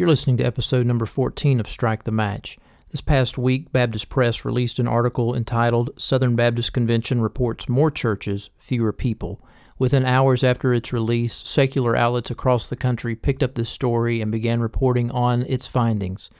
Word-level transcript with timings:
You're 0.00 0.08
listening 0.08 0.38
to 0.38 0.44
episode 0.44 0.86
number 0.86 1.04
14 1.04 1.60
of 1.60 1.68
Strike 1.68 2.04
the 2.04 2.10
Match. 2.10 2.56
This 2.90 3.02
past 3.02 3.36
week, 3.36 3.70
Baptist 3.70 4.08
Press 4.08 4.46
released 4.46 4.78
an 4.78 4.88
article 4.88 5.34
entitled 5.36 5.90
Southern 5.98 6.36
Baptist 6.36 6.72
Convention 6.72 7.20
Reports 7.20 7.68
More 7.68 7.90
Churches, 7.90 8.48
Fewer 8.56 8.94
People. 8.94 9.46
Within 9.78 10.06
hours 10.06 10.42
after 10.42 10.72
its 10.72 10.94
release, 10.94 11.46
secular 11.46 11.94
outlets 11.94 12.30
across 12.30 12.70
the 12.70 12.76
country 12.76 13.14
picked 13.14 13.42
up 13.42 13.56
this 13.56 13.68
story 13.68 14.22
and 14.22 14.32
began 14.32 14.62
reporting 14.62 15.10
on 15.10 15.42
its 15.42 15.66
findings. 15.66 16.30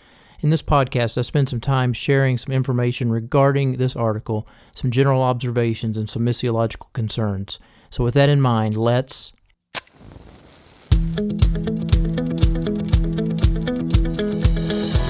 In 0.41 0.49
this 0.49 0.63
podcast, 0.63 1.19
I 1.19 1.21
spend 1.21 1.51
some 1.51 1.61
time 1.61 1.93
sharing 1.93 2.39
some 2.39 2.55
information 2.55 3.13
regarding 3.13 3.73
this 3.73 3.95
article, 3.95 4.49
some 4.75 4.91
general 4.91 5.21
observations, 5.21 5.99
and 5.99 6.09
some 6.09 6.25
missiological 6.25 6.91
concerns. 6.95 7.61
So, 7.91 8.05
with 8.05 8.15
that 8.15 8.31
in 8.31 8.41
mind, 8.41 8.79
let's. 8.79 9.35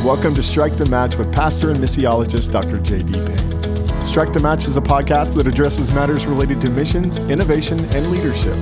Welcome 0.04 0.34
to 0.36 0.42
Strike 0.42 0.78
the 0.78 0.86
Match 0.86 1.16
with 1.16 1.30
pastor 1.30 1.68
and 1.68 1.78
missiologist 1.78 2.50
Dr. 2.50 2.78
J.D. 2.78 3.12
Payne. 3.12 4.02
Strike 4.02 4.32
the 4.32 4.40
Match 4.40 4.64
is 4.64 4.78
a 4.78 4.80
podcast 4.80 5.34
that 5.36 5.46
addresses 5.46 5.92
matters 5.92 6.26
related 6.26 6.58
to 6.62 6.70
missions, 6.70 7.18
innovation, 7.28 7.78
and 7.94 8.10
leadership. 8.10 8.56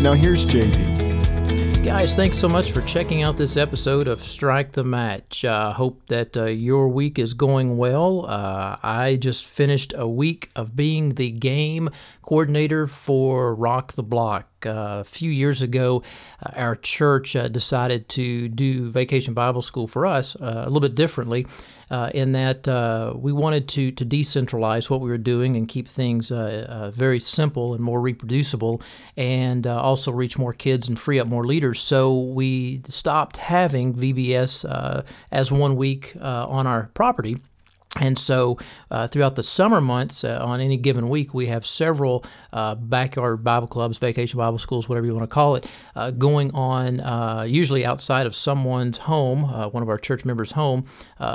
Now, 0.00 0.14
here's 0.14 0.46
J.D. 0.46 1.82
Guys, 1.84 2.16
thanks 2.16 2.38
so 2.38 2.48
much 2.48 2.72
for 2.72 2.80
checking 2.80 3.22
out 3.22 3.36
this 3.36 3.58
episode 3.58 4.08
of 4.08 4.20
Strike 4.20 4.70
the 4.72 4.82
Match. 4.82 5.44
I 5.44 5.48
uh, 5.48 5.72
hope 5.74 6.06
that 6.06 6.34
uh, 6.34 6.46
your 6.46 6.88
week 6.88 7.18
is 7.18 7.34
going 7.34 7.76
well. 7.76 8.24
Uh, 8.24 8.78
I 8.82 9.18
just 9.20 9.46
finished 9.46 9.92
a 9.94 10.08
week 10.08 10.48
of 10.56 10.74
being 10.74 11.10
the 11.16 11.30
game 11.30 11.90
coordinator 12.22 12.86
for 12.86 13.54
Rock 13.54 13.92
the 13.92 14.02
Block. 14.02 14.49
Uh, 14.66 14.98
a 15.00 15.04
few 15.04 15.30
years 15.30 15.62
ago, 15.62 16.02
uh, 16.44 16.50
our 16.56 16.76
church 16.76 17.36
uh, 17.36 17.48
decided 17.48 18.08
to 18.10 18.48
do 18.48 18.90
Vacation 18.90 19.34
Bible 19.34 19.62
School 19.62 19.86
for 19.86 20.06
us 20.06 20.34
a 20.34 20.64
little 20.64 20.80
bit 20.80 20.94
differently 20.94 21.46
uh, 21.90 22.10
in 22.14 22.32
that 22.32 22.68
uh, 22.68 23.12
we 23.16 23.32
wanted 23.32 23.68
to 23.68 23.90
to 23.92 24.04
decentralize 24.04 24.88
what 24.88 25.00
we 25.00 25.10
were 25.10 25.18
doing 25.18 25.56
and 25.56 25.68
keep 25.68 25.88
things 25.88 26.30
uh, 26.30 26.90
very 26.94 27.20
simple 27.20 27.74
and 27.74 27.82
more 27.82 28.00
reproducible, 28.00 28.80
and 29.16 29.66
also 29.66 30.12
reach 30.12 30.38
more 30.38 30.52
kids 30.52 30.88
and 30.88 30.98
free 30.98 31.18
up 31.18 31.26
more 31.26 31.44
leaders. 31.44 31.80
So 31.80 32.18
we 32.18 32.82
stopped 32.88 33.36
having 33.36 33.94
VBS 33.94 35.04
as 35.32 35.52
one 35.52 35.76
week 35.76 36.16
on 36.20 36.66
our 36.66 36.90
property 36.94 37.36
and 37.98 38.16
so, 38.16 38.56
uh, 38.92 39.08
throughout 39.08 39.34
the 39.34 39.42
summer 39.42 39.80
months, 39.80 40.22
uh, 40.22 40.38
on 40.40 40.60
any 40.60 40.76
given 40.76 41.08
week, 41.08 41.34
we 41.34 41.48
have 41.48 41.66
several 41.66 42.24
uh, 42.52 42.76
backyard 42.76 43.42
Bible 43.42 43.66
clubs, 43.66 43.98
vacation 43.98 44.38
Bible 44.38 44.58
schools, 44.58 44.88
whatever 44.88 45.08
you 45.08 45.12
want 45.12 45.28
to 45.28 45.34
call 45.34 45.56
it, 45.56 45.68
uh, 45.96 46.12
going 46.12 46.52
on, 46.54 47.00
uh, 47.00 47.42
usually 47.42 47.84
outside 47.84 48.28
of 48.28 48.34
someone's 48.36 48.98
home, 48.98 49.44
uh, 49.44 49.68
one 49.70 49.82
of 49.82 49.88
our 49.88 49.98
church 49.98 50.24
members' 50.24 50.52
home, 50.52 50.84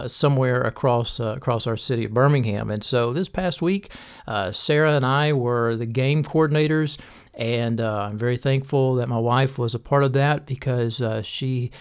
somewhere 0.08 0.62
across 0.62 1.20
across 1.20 1.67
our 1.67 1.75
city 1.75 2.06
of 2.06 2.14
Birmingham. 2.14 2.72
And 2.72 2.86
so, 2.86 3.12
this 3.12 3.28
past 3.28 3.62
week, 3.62 3.92
Sarah 4.52 4.95
and 4.95 5.06
I 5.06 5.34
were 5.34 5.75
the 5.75 5.86
game 5.86 6.23
coordinators. 6.23 6.97
And 7.34 7.81
I'm 7.81 8.17
very 8.17 8.38
thankful 8.38 8.95
that 8.95 9.09
my 9.09 9.19
wife 9.19 9.59
was 9.59 9.75
a 9.75 9.80
part 9.80 10.06
of 10.06 10.14
that 10.14 10.45
because 10.45 11.02
she 11.23 11.72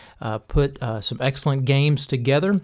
put 0.48 0.78
some 1.00 1.18
excellent 1.20 1.64
games 1.64 2.08
together 2.08 2.60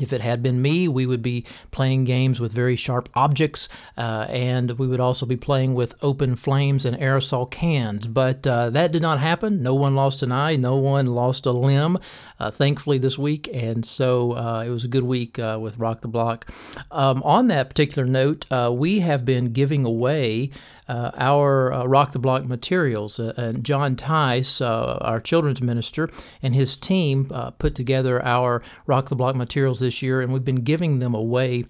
if 0.00 0.12
it 0.12 0.20
had 0.20 0.42
been 0.42 0.60
me, 0.62 0.88
we 0.88 1.06
would 1.06 1.22
be 1.22 1.44
playing 1.70 2.04
games 2.04 2.40
with 2.40 2.52
very 2.52 2.76
sharp 2.76 3.08
objects, 3.14 3.68
uh, 3.96 4.26
and 4.28 4.72
we 4.78 4.86
would 4.86 5.00
also 5.00 5.26
be 5.26 5.36
playing 5.36 5.74
with 5.74 5.94
open 6.02 6.36
flames 6.36 6.84
and 6.84 6.96
aerosol 6.98 7.50
cans. 7.50 8.06
But 8.06 8.46
uh, 8.46 8.70
that 8.70 8.92
did 8.92 9.02
not 9.02 9.20
happen. 9.20 9.62
No 9.62 9.74
one 9.74 9.94
lost 9.94 10.22
an 10.22 10.32
eye, 10.32 10.56
no 10.56 10.76
one 10.76 11.06
lost 11.06 11.46
a 11.46 11.52
limb, 11.52 11.98
uh, 12.38 12.50
thankfully, 12.50 12.98
this 12.98 13.18
week. 13.18 13.48
And 13.52 13.84
so 13.84 14.32
uh, 14.32 14.64
it 14.66 14.70
was 14.70 14.84
a 14.84 14.88
good 14.88 15.04
week 15.04 15.38
uh, 15.38 15.58
with 15.60 15.78
Rock 15.78 16.00
the 16.00 16.08
Block. 16.08 16.50
Um, 16.90 17.22
on 17.22 17.48
that 17.48 17.68
particular 17.68 18.06
note, 18.06 18.44
uh, 18.50 18.72
we 18.74 19.00
have 19.00 19.24
been 19.24 19.52
giving 19.52 19.84
away 19.84 20.50
uh, 20.88 21.10
our 21.16 21.72
uh, 21.72 21.84
Rock 21.84 22.12
the 22.12 22.18
Block 22.18 22.44
materials. 22.44 23.18
Uh, 23.18 23.32
and 23.36 23.64
John 23.64 23.96
Tice, 23.96 24.60
uh, 24.60 24.98
our 25.00 25.20
children's 25.20 25.62
minister, 25.62 26.10
and 26.42 26.54
his 26.54 26.76
team 26.76 27.30
uh, 27.32 27.50
put 27.52 27.74
together 27.74 28.24
our 28.24 28.62
Rock 28.86 29.08
the 29.08 29.16
Block 29.16 29.36
materials 29.36 29.80
this 29.80 30.02
year, 30.02 30.20
and 30.20 30.32
we've 30.32 30.44
been 30.44 30.64
giving 30.64 30.98
them 30.98 31.14
away 31.14 31.64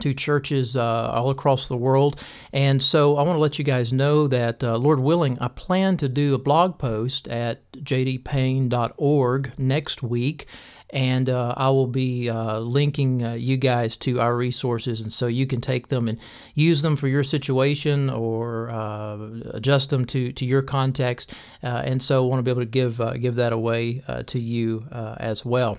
to 0.00 0.12
churches 0.12 0.76
uh, 0.76 1.10
all 1.12 1.30
across 1.30 1.68
the 1.68 1.76
world. 1.76 2.22
And 2.52 2.82
so 2.82 3.16
I 3.16 3.22
want 3.22 3.36
to 3.36 3.40
let 3.40 3.58
you 3.58 3.64
guys 3.64 3.92
know 3.92 4.28
that, 4.28 4.62
uh, 4.62 4.76
Lord 4.76 5.00
willing, 5.00 5.38
I 5.40 5.48
plan 5.48 5.96
to 5.98 6.08
do 6.08 6.34
a 6.34 6.38
blog 6.38 6.78
post 6.78 7.26
at 7.28 7.70
jdpayne.org 7.72 9.58
next 9.58 10.02
week 10.02 10.46
and 10.90 11.28
uh, 11.28 11.54
I 11.56 11.68
will 11.70 11.86
be 11.86 12.30
uh, 12.30 12.58
linking 12.58 13.24
uh, 13.24 13.32
you 13.34 13.56
guys 13.56 13.96
to 13.98 14.20
our 14.20 14.36
resources, 14.36 15.00
and 15.00 15.12
so 15.12 15.26
you 15.26 15.46
can 15.46 15.60
take 15.60 15.88
them 15.88 16.08
and 16.08 16.18
use 16.54 16.82
them 16.82 16.96
for 16.96 17.08
your 17.08 17.22
situation 17.22 18.10
or 18.10 18.70
uh, 18.70 19.18
adjust 19.50 19.90
them 19.90 20.04
to, 20.06 20.32
to 20.32 20.44
your 20.44 20.62
context. 20.62 21.34
Uh, 21.62 21.82
and 21.84 22.02
so, 22.02 22.24
I 22.24 22.28
want 22.28 22.40
to 22.40 22.42
be 22.42 22.50
able 22.50 22.62
to 22.62 22.66
give 22.66 23.00
uh, 23.00 23.14
give 23.14 23.36
that 23.36 23.52
away 23.52 24.02
to 24.26 24.38
you 24.38 24.86
as 24.90 25.44
well. 25.44 25.78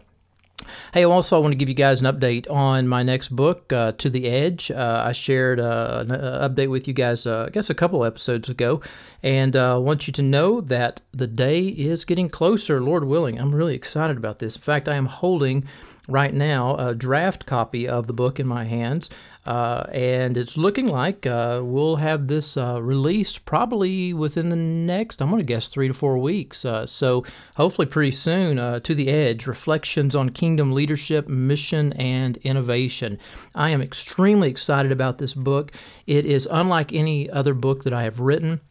Hey, 0.93 1.03
also, 1.03 1.37
I 1.37 1.39
want 1.39 1.51
to 1.51 1.57
give 1.57 1.69
you 1.69 1.75
guys 1.75 2.01
an 2.01 2.13
update 2.13 2.49
on 2.49 2.87
my 2.87 3.03
next 3.03 3.29
book, 3.29 3.71
uh, 3.71 3.91
To 3.93 4.09
the 4.09 4.27
Edge. 4.27 4.71
Uh, 4.71 5.03
I 5.05 5.11
shared 5.11 5.59
uh, 5.59 6.03
an 6.05 6.11
uh, 6.11 6.49
update 6.49 6.69
with 6.69 6.87
you 6.87 6.93
guys, 6.93 7.25
uh, 7.25 7.45
I 7.47 7.49
guess, 7.49 7.69
a 7.69 7.75
couple 7.75 8.03
episodes 8.03 8.49
ago, 8.49 8.81
and 9.21 9.55
I 9.55 9.71
uh, 9.71 9.79
want 9.79 10.07
you 10.07 10.13
to 10.13 10.21
know 10.21 10.61
that 10.61 11.01
the 11.11 11.27
day 11.27 11.67
is 11.67 12.05
getting 12.05 12.29
closer, 12.29 12.81
Lord 12.81 13.03
willing. 13.05 13.39
I'm 13.39 13.53
really 13.53 13.75
excited 13.75 14.17
about 14.17 14.39
this. 14.39 14.55
In 14.55 14.61
fact, 14.61 14.87
I 14.87 14.95
am 14.95 15.05
holding 15.05 15.65
right 16.09 16.33
now 16.33 16.75
a 16.75 16.95
draft 16.95 17.45
copy 17.45 17.87
of 17.87 18.07
the 18.07 18.13
book 18.13 18.39
in 18.39 18.47
my 18.47 18.65
hands. 18.65 19.09
Uh, 19.45 19.85
and 19.91 20.37
it's 20.37 20.57
looking 20.57 20.87
like 20.87 21.25
uh, 21.25 21.61
we'll 21.63 21.95
have 21.95 22.27
this 22.27 22.57
uh, 22.57 22.81
released 22.81 23.45
probably 23.45 24.13
within 24.13 24.49
the 24.49 24.55
next, 24.55 25.21
I'm 25.21 25.29
going 25.29 25.39
to 25.39 25.45
guess, 25.45 25.69
three 25.69 25.87
to 25.87 25.93
four 25.93 26.17
weeks. 26.17 26.65
Uh, 26.65 26.85
so 26.85 27.23
hopefully 27.55 27.87
pretty 27.87 28.11
soon. 28.11 28.59
Uh, 28.59 28.79
to 28.81 28.93
the 28.93 29.09
Edge 29.09 29.47
Reflections 29.47 30.15
on 30.15 30.29
Kingdom 30.29 30.73
Leadership, 30.73 31.27
Mission, 31.27 31.93
and 31.93 32.37
Innovation. 32.37 33.17
I 33.55 33.69
am 33.69 33.81
extremely 33.81 34.49
excited 34.49 34.91
about 34.91 35.17
this 35.17 35.33
book. 35.33 35.71
It 36.05 36.25
is 36.25 36.47
unlike 36.51 36.93
any 36.93 37.29
other 37.29 37.53
book 37.53 37.83
that 37.83 37.93
I 37.93 38.03
have 38.03 38.19
written 38.19 38.61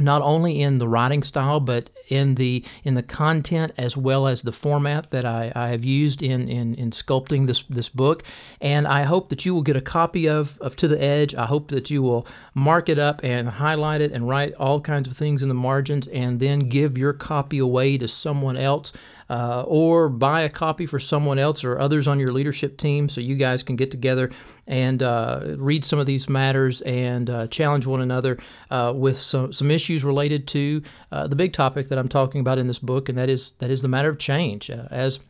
not 0.00 0.22
only 0.22 0.60
in 0.60 0.78
the 0.78 0.88
writing 0.88 1.22
style 1.22 1.60
but 1.60 1.90
in 2.08 2.36
the 2.36 2.64
in 2.84 2.94
the 2.94 3.02
content 3.02 3.72
as 3.76 3.96
well 3.96 4.26
as 4.26 4.42
the 4.42 4.52
format 4.52 5.10
that 5.10 5.24
I, 5.24 5.52
I 5.54 5.68
have 5.68 5.84
used 5.84 6.22
in, 6.22 6.48
in 6.48 6.74
in 6.74 6.90
sculpting 6.90 7.46
this 7.46 7.62
this 7.62 7.88
book. 7.88 8.22
And 8.60 8.86
I 8.86 9.04
hope 9.04 9.28
that 9.28 9.44
you 9.44 9.54
will 9.54 9.62
get 9.62 9.76
a 9.76 9.80
copy 9.80 10.28
of, 10.28 10.58
of 10.60 10.76
To 10.76 10.88
the 10.88 11.02
Edge. 11.02 11.34
I 11.34 11.46
hope 11.46 11.68
that 11.68 11.90
you 11.90 12.02
will 12.02 12.26
mark 12.54 12.88
it 12.88 12.98
up 12.98 13.22
and 13.22 13.48
highlight 13.48 14.00
it 14.00 14.12
and 14.12 14.28
write 14.28 14.54
all 14.54 14.80
kinds 14.80 15.08
of 15.08 15.16
things 15.16 15.42
in 15.42 15.48
the 15.48 15.54
margins 15.54 16.08
and 16.08 16.40
then 16.40 16.68
give 16.68 16.98
your 16.98 17.12
copy 17.12 17.58
away 17.58 17.98
to 17.98 18.08
someone 18.08 18.56
else 18.56 18.92
uh, 19.30 19.64
or 19.66 20.08
buy 20.08 20.42
a 20.42 20.48
copy 20.48 20.86
for 20.86 20.98
someone 20.98 21.38
else 21.38 21.64
or 21.64 21.78
others 21.78 22.08
on 22.08 22.18
your 22.18 22.32
leadership 22.32 22.76
team 22.76 23.08
so 23.08 23.20
you 23.20 23.36
guys 23.36 23.62
can 23.62 23.76
get 23.76 23.90
together 23.90 24.30
and 24.66 25.02
uh, 25.02 25.54
read 25.56 25.84
some 25.84 25.98
of 25.98 26.06
these 26.06 26.28
matters 26.28 26.80
and 26.82 27.30
uh, 27.30 27.46
challenge 27.48 27.86
one 27.86 28.00
another 28.00 28.38
uh, 28.70 28.92
with 28.94 29.16
some, 29.16 29.52
some 29.52 29.70
issues 29.70 30.04
related 30.04 30.46
to 30.48 30.82
uh, 31.12 31.26
the 31.26 31.36
big 31.36 31.52
topic 31.52 31.88
that 31.88 31.98
I'm 31.98 32.08
talking 32.08 32.40
about 32.40 32.58
in 32.58 32.66
this 32.66 32.78
book, 32.78 33.08
and 33.08 33.18
that 33.18 33.28
is 33.28 33.52
that 33.58 33.70
is 33.70 33.82
the 33.82 33.88
matter 33.88 34.08
of 34.08 34.18
change. 34.18 34.70
Uh, 34.70 34.86
as 34.90 35.20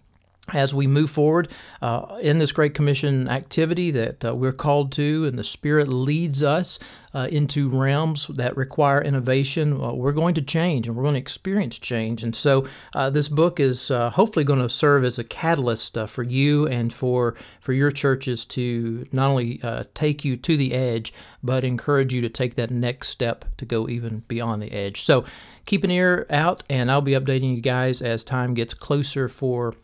as 0.55 0.73
we 0.73 0.87
move 0.87 1.11
forward 1.11 1.51
uh, 1.83 2.19
in 2.21 2.39
this 2.39 2.53
Great 2.53 2.75
Commission 2.75 3.29
activity 3.29 3.91
that 3.91 4.25
uh, 4.25 4.35
we're 4.35 4.53
called 4.53 4.93
to, 4.93 5.25
and 5.27 5.39
the 5.39 5.45
Spirit 5.45 5.89
leads 5.89 6.43
us 6.43 6.79
uh, 7.15 7.27
into 7.31 7.69
realms 7.69 8.27
that 8.29 8.57
require 8.57 9.01
innovation, 9.01 9.73
uh, 9.81 9.93
we're 9.93 10.13
going 10.13 10.35
to 10.35 10.43
change 10.43 10.87
and 10.87 10.97
we're 10.97 11.03
going 11.03 11.15
to 11.15 11.21
experience 11.21 11.79
change. 11.79 12.23
And 12.23 12.35
so, 12.35 12.67
uh, 12.95 13.11
this 13.11 13.29
book 13.29 13.61
is 13.61 13.91
uh, 13.91 14.11
hopefully 14.11 14.45
going 14.45 14.61
to 14.61 14.69
serve 14.69 15.05
as 15.05 15.19
a 15.19 15.25
catalyst 15.25 15.97
for 16.07 16.23
you 16.23 16.67
and 16.69 16.93
for 16.93 17.35
for 17.61 17.73
your 17.73 17.91
churches 17.91 18.45
to 18.45 19.07
not 19.13 19.31
only 19.31 19.61
take 19.95 20.25
you 20.25 20.37
to 20.37 20.57
the 20.57 20.75
edge, 20.75 21.13
but 21.43 21.65
encourage 21.65 22.13
you 22.13 22.21
to 22.21 22.29
take 22.29 22.57
that 22.57 22.71
next 22.71 23.09
step 23.09 23.45
to 23.57 23.65
go 23.65 23.89
even 23.89 24.23
beyond 24.29 24.63
the 24.63 24.73
edge. 24.73 25.03
So, 25.03 25.25
keep 25.65 25.85
an 25.85 25.91
ear 25.91 26.27
out, 26.31 26.63
and 26.69 26.91
I'll 26.91 27.01
be 27.01 27.13
updating 27.13 27.55
you 27.55 27.63
guys 27.63 28.03
as 28.03 28.23
time 28.23 28.55
gets 28.55 28.75
closer 28.75 29.29
for 29.29 29.75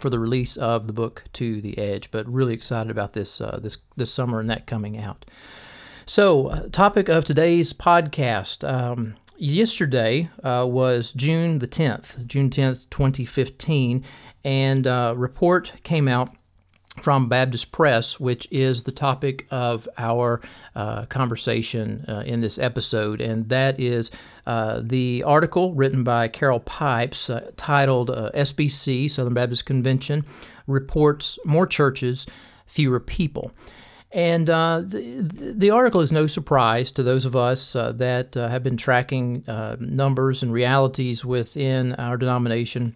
for 0.00 0.10
the 0.10 0.18
release 0.18 0.56
of 0.56 0.86
the 0.86 0.92
book 0.92 1.24
To 1.34 1.60
the 1.60 1.78
Edge. 1.78 2.10
But 2.10 2.26
really 2.26 2.54
excited 2.54 2.90
about 2.90 3.12
this 3.12 3.40
uh, 3.40 3.58
this 3.62 3.78
this 3.96 4.12
summer 4.12 4.40
and 4.40 4.50
that 4.50 4.66
coming 4.66 4.98
out. 4.98 5.24
So, 6.04 6.48
uh, 6.48 6.68
topic 6.68 7.08
of 7.08 7.24
today's 7.24 7.72
podcast. 7.72 8.68
Um, 8.68 9.14
yesterday 9.36 10.30
uh, 10.44 10.66
was 10.68 11.12
June 11.12 11.58
the 11.58 11.66
10th, 11.66 12.26
June 12.26 12.50
10th, 12.50 12.88
2015, 12.90 14.04
and 14.44 14.86
a 14.86 14.92
uh, 14.92 15.12
report 15.14 15.72
came 15.82 16.08
out 16.08 16.34
from 17.00 17.28
Baptist 17.28 17.72
Press, 17.72 18.20
which 18.20 18.46
is 18.50 18.82
the 18.82 18.92
topic 18.92 19.46
of 19.50 19.88
our 19.96 20.40
uh, 20.76 21.06
conversation 21.06 22.04
uh, 22.06 22.22
in 22.26 22.40
this 22.40 22.58
episode. 22.58 23.20
And 23.20 23.48
that 23.48 23.80
is 23.80 24.10
uh, 24.46 24.80
the 24.82 25.22
article 25.24 25.72
written 25.74 26.04
by 26.04 26.28
Carol 26.28 26.60
Pipes 26.60 27.30
uh, 27.30 27.50
titled 27.56 28.10
uh, 28.10 28.30
SBC, 28.34 29.10
Southern 29.10 29.34
Baptist 29.34 29.64
Convention, 29.64 30.24
Reports 30.66 31.38
More 31.46 31.66
Churches, 31.66 32.26
Fewer 32.66 33.00
People. 33.00 33.52
And 34.10 34.50
uh, 34.50 34.82
the, 34.84 35.54
the 35.56 35.70
article 35.70 36.02
is 36.02 36.12
no 36.12 36.26
surprise 36.26 36.92
to 36.92 37.02
those 37.02 37.24
of 37.24 37.34
us 37.34 37.72
that 37.72 38.34
have 38.34 38.62
been 38.62 38.76
tracking 38.76 39.42
numbers 39.78 40.42
and 40.42 40.52
realities 40.52 41.24
within 41.24 41.94
our 41.94 42.18
denomination 42.18 42.94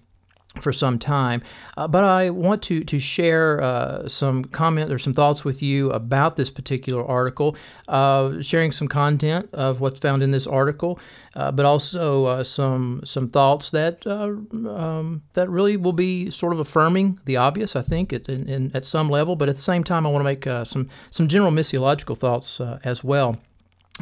for 0.61 0.73
some 0.73 0.99
time. 0.99 1.43
Uh, 1.76 1.88
but 1.88 2.05
I 2.05 2.31
want 2.31 2.62
to 2.64 2.85
to 2.85 2.99
share 2.99 3.62
uh, 3.62 4.08
some 4.08 4.44
comment 4.44 4.93
or 4.93 4.99
some 4.99 5.14
thoughts 5.14 5.44
with 5.44 5.62
you 5.62 5.91
about 5.91 6.37
this 6.37 6.50
particular 6.50 7.05
article, 7.05 7.56
uh, 7.88 8.41
sharing 8.43 8.73
some 8.73 8.88
content 8.88 9.49
of 9.53 9.81
what's 9.81 10.00
found 10.00 10.23
in 10.23 10.31
this 10.31 10.47
article, 10.47 10.99
uh, 11.35 11.53
but 11.53 11.67
also 11.67 12.26
uh, 12.26 12.44
some 12.44 13.03
some 13.05 13.29
thoughts 13.29 13.70
that 13.70 14.06
uh, 14.06 14.35
um, 14.69 15.23
that 15.35 15.49
really 15.49 15.76
will 15.76 15.93
be 15.93 16.31
sort 16.31 16.53
of 16.53 16.61
affirming 16.61 17.19
the 17.25 17.37
obvious. 17.37 17.76
I 17.76 17.82
think 17.82 18.12
at, 18.12 18.29
in, 18.29 18.70
at 18.75 18.85
some 18.85 19.09
level, 19.09 19.37
but 19.37 19.49
at 19.49 19.56
the 19.56 19.62
same 19.62 19.85
time, 19.85 20.06
I 20.06 20.11
want 20.11 20.20
to 20.20 20.25
make 20.25 20.67
some 20.67 20.88
some 21.11 21.29
general 21.29 21.52
missiological 21.52 22.17
thoughts 22.17 22.61
as 22.61 23.05
well. 23.05 23.38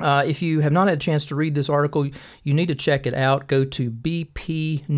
Uh, 0.00 0.24
if 0.26 0.42
you 0.42 0.58
have 0.58 0.72
not 0.72 0.88
had 0.88 0.96
a 0.96 1.00
chance 1.00 1.24
to 1.24 1.36
read 1.36 1.54
this 1.54 1.68
article, 1.68 2.08
you 2.42 2.52
need 2.52 2.66
to 2.66 2.74
check 2.74 3.06
it 3.06 3.14
out. 3.14 3.46
Go 3.46 3.64
to 3.64 3.92
bpnews.net. 3.92 4.90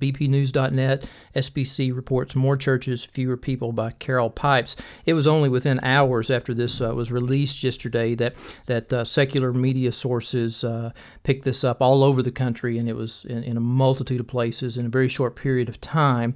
bpnews.net. 0.00 1.10
SBC 1.36 1.94
reports 1.94 2.34
more 2.34 2.56
churches, 2.56 3.04
fewer 3.04 3.36
people 3.36 3.72
by 3.72 3.90
Carol 3.90 4.30
Pipes. 4.30 4.76
It 5.04 5.12
was 5.12 5.26
only 5.26 5.50
within 5.50 5.78
hours 5.82 6.30
after 6.30 6.54
this 6.54 6.80
uh, 6.80 6.94
was 6.94 7.12
released 7.12 7.62
yesterday 7.62 8.14
that 8.14 8.34
that 8.64 8.90
uh, 8.90 9.04
secular 9.04 9.52
media 9.52 9.92
sources 9.92 10.64
uh, 10.64 10.92
picked 11.22 11.44
this 11.44 11.64
up 11.64 11.82
all 11.82 12.02
over 12.02 12.22
the 12.22 12.32
country, 12.32 12.78
and 12.78 12.88
it 12.88 12.96
was 12.96 13.26
in, 13.26 13.44
in 13.44 13.58
a 13.58 13.60
multitude 13.60 14.20
of 14.20 14.26
places 14.26 14.78
in 14.78 14.86
a 14.86 14.90
very 14.90 15.08
short 15.08 15.36
period 15.36 15.68
of 15.68 15.78
time. 15.82 16.34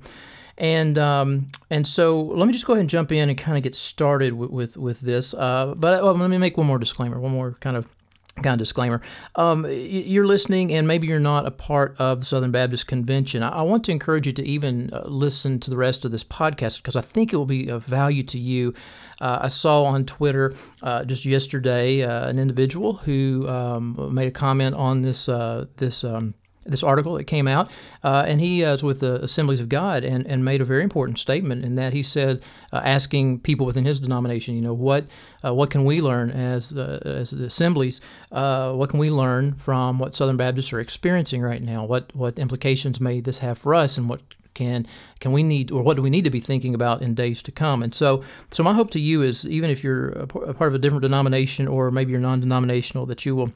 And 0.59 0.99
um, 0.99 1.51
and 1.71 1.87
so 1.87 2.21
let 2.21 2.47
me 2.47 2.53
just 2.53 2.67
go 2.67 2.73
ahead 2.73 2.81
and 2.81 2.91
jump 2.91 3.13
in 3.13 3.29
and 3.29 3.39
kind 3.39 3.57
of 3.57 3.63
get 3.63 3.75
started 3.75 4.35
with 4.35 4.51
with, 4.51 4.77
with 4.77 5.01
this. 5.01 5.33
Uh, 5.33 5.75
but 5.77 6.03
well, 6.03 6.15
let 6.15 6.31
me 6.31 6.39
make 6.39 6.57
one 6.57 6.67
more 6.67 6.79
disclaimer, 6.79 7.19
one 7.19 7.33
more 7.33 7.57
kind 7.61 7.77
of 7.77 7.95
kind 8.43 8.55
of 8.55 8.59
disclaimer. 8.59 9.01
Um, 9.37 9.67
you're 9.69 10.27
listening, 10.27 10.73
and 10.73 10.87
maybe 10.87 11.07
you're 11.07 11.21
not 11.21 11.47
a 11.47 11.51
part 11.51 11.97
of 11.99 12.21
the 12.21 12.27
Southern 12.27 12.51
Baptist 12.51 12.87
Convention. 12.87 13.43
I, 13.43 13.63
want 13.63 13.85
to 13.85 13.93
encourage 13.93 14.27
you 14.27 14.33
to 14.33 14.47
even 14.47 14.91
uh, 14.93 15.03
listen 15.07 15.61
to 15.61 15.71
the 15.71 15.77
rest 15.77 16.05
of 16.05 16.13
this 16.13 16.25
podcast 16.25 16.79
because 16.79 16.97
I 16.97 17.01
think 17.01 17.33
it 17.33 17.37
will 17.37 17.47
be 17.47 17.69
of 17.69 17.85
value 17.85 18.23
to 18.25 18.39
you. 18.39 18.75
Uh, 19.21 19.41
I 19.43 19.49
saw 19.49 19.85
on 19.85 20.05
Twitter 20.07 20.55
uh, 20.83 21.05
just 21.05 21.25
yesterday 21.25 22.03
uh, 22.03 22.29
an 22.29 22.39
individual 22.39 22.95
who 22.95 23.47
um, 23.49 24.15
made 24.15 24.29
a 24.29 24.33
comment 24.33 24.75
on 24.77 25.03
this 25.03 25.29
uh, 25.29 25.67
this. 25.77 26.05
Um, 26.05 26.35
this 26.69 26.83
article 26.83 27.15
that 27.15 27.25
came 27.25 27.49
out, 27.49 27.71
uh, 28.05 28.25
and 28.27 28.41
he 28.41 28.65
uh, 28.65 28.73
was 28.73 28.83
with 28.83 29.01
the 29.01 29.23
Assemblies 29.23 29.61
of 29.61 29.69
God 29.69 30.05
and, 30.05 30.27
and 30.27 30.45
made 30.45 30.61
a 30.61 30.65
very 30.65 30.83
important 30.83 31.19
statement 31.19 31.65
in 31.65 31.75
that 31.77 31.93
he 31.93 32.03
said, 32.03 32.43
uh, 32.73 32.81
asking 32.85 33.41
people 33.41 33.67
within 33.67 33.85
his 33.85 34.01
denomination, 34.01 34.55
you 34.55 34.63
know, 34.63 34.75
what 34.75 35.07
uh, 35.45 35.55
what 35.55 35.71
can 35.71 35.85
we 35.85 36.01
learn 36.01 36.31
as 36.31 36.73
as 36.73 37.31
the 37.31 37.45
assemblies? 37.45 38.01
Uh, 38.33 38.73
what 38.73 38.91
can 38.91 38.99
we 38.99 39.11
learn 39.11 39.55
from 39.55 39.99
what 39.99 40.15
Southern 40.15 40.37
Baptists 40.37 40.73
are 40.73 40.81
experiencing 40.81 41.43
right 41.43 41.63
now? 41.63 41.85
What 41.85 42.15
what 42.15 42.39
implications 42.39 43.01
may 43.01 43.21
this 43.21 43.39
have 43.39 43.59
for 43.59 43.75
us, 43.75 43.99
and 43.99 44.09
what 44.09 44.21
can 44.55 44.87
can 45.21 45.33
we 45.33 45.43
need 45.43 45.71
or 45.71 45.83
what 45.83 45.97
do 45.97 46.03
we 46.03 46.11
need 46.11 46.25
to 46.25 46.31
be 46.31 46.41
thinking 46.41 46.75
about 46.75 47.01
in 47.03 47.15
days 47.15 47.43
to 47.43 47.53
come? 47.53 47.83
And 47.83 47.95
so, 47.95 48.23
so 48.51 48.63
my 48.63 48.75
hope 48.75 48.91
to 48.91 49.01
you 49.01 49.23
is, 49.23 49.47
even 49.47 49.71
if 49.71 49.85
you're 49.85 50.09
a 50.09 50.27
part 50.27 50.69
of 50.69 50.75
a 50.75 50.79
different 50.79 51.03
denomination 51.03 51.69
or 51.69 51.91
maybe 51.91 52.13
you're 52.13 52.21
non-denominational, 52.21 53.07
that 53.07 53.25
you 53.25 53.37
will 53.37 53.53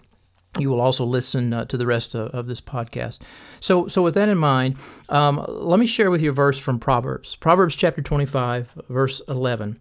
you 0.58 0.70
will 0.70 0.80
also 0.80 1.04
listen 1.04 1.52
uh, 1.52 1.64
to 1.66 1.76
the 1.76 1.86
rest 1.86 2.14
of, 2.14 2.28
of, 2.34 2.46
this 2.46 2.60
podcast. 2.60 3.20
So, 3.60 3.88
so 3.88 4.02
with 4.02 4.14
that 4.14 4.28
in 4.28 4.36
mind, 4.36 4.76
um, 5.08 5.44
let 5.48 5.78
me 5.78 5.86
share 5.86 6.10
with 6.10 6.20
you 6.20 6.30
a 6.30 6.34
verse 6.34 6.58
from 6.58 6.78
Proverbs, 6.78 7.36
Proverbs 7.36 7.74
chapter 7.74 8.02
25, 8.02 8.78
verse 8.88 9.22
11. 9.28 9.78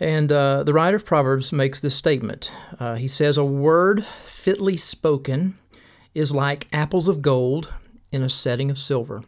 And 0.00 0.30
uh, 0.30 0.62
the 0.62 0.72
writer 0.72 0.96
of 0.96 1.04
Proverbs 1.04 1.52
makes 1.52 1.80
this 1.80 1.96
statement. 1.96 2.52
Uh, 2.78 2.94
he 2.94 3.08
says, 3.08 3.36
A 3.36 3.44
word 3.44 4.04
fitly 4.22 4.76
spoken 4.76 5.58
is 6.14 6.32
like 6.32 6.68
apples 6.72 7.08
of 7.08 7.20
gold 7.20 7.72
in 8.12 8.22
a 8.22 8.28
setting 8.28 8.70
of 8.70 8.78
silver. 8.78 9.24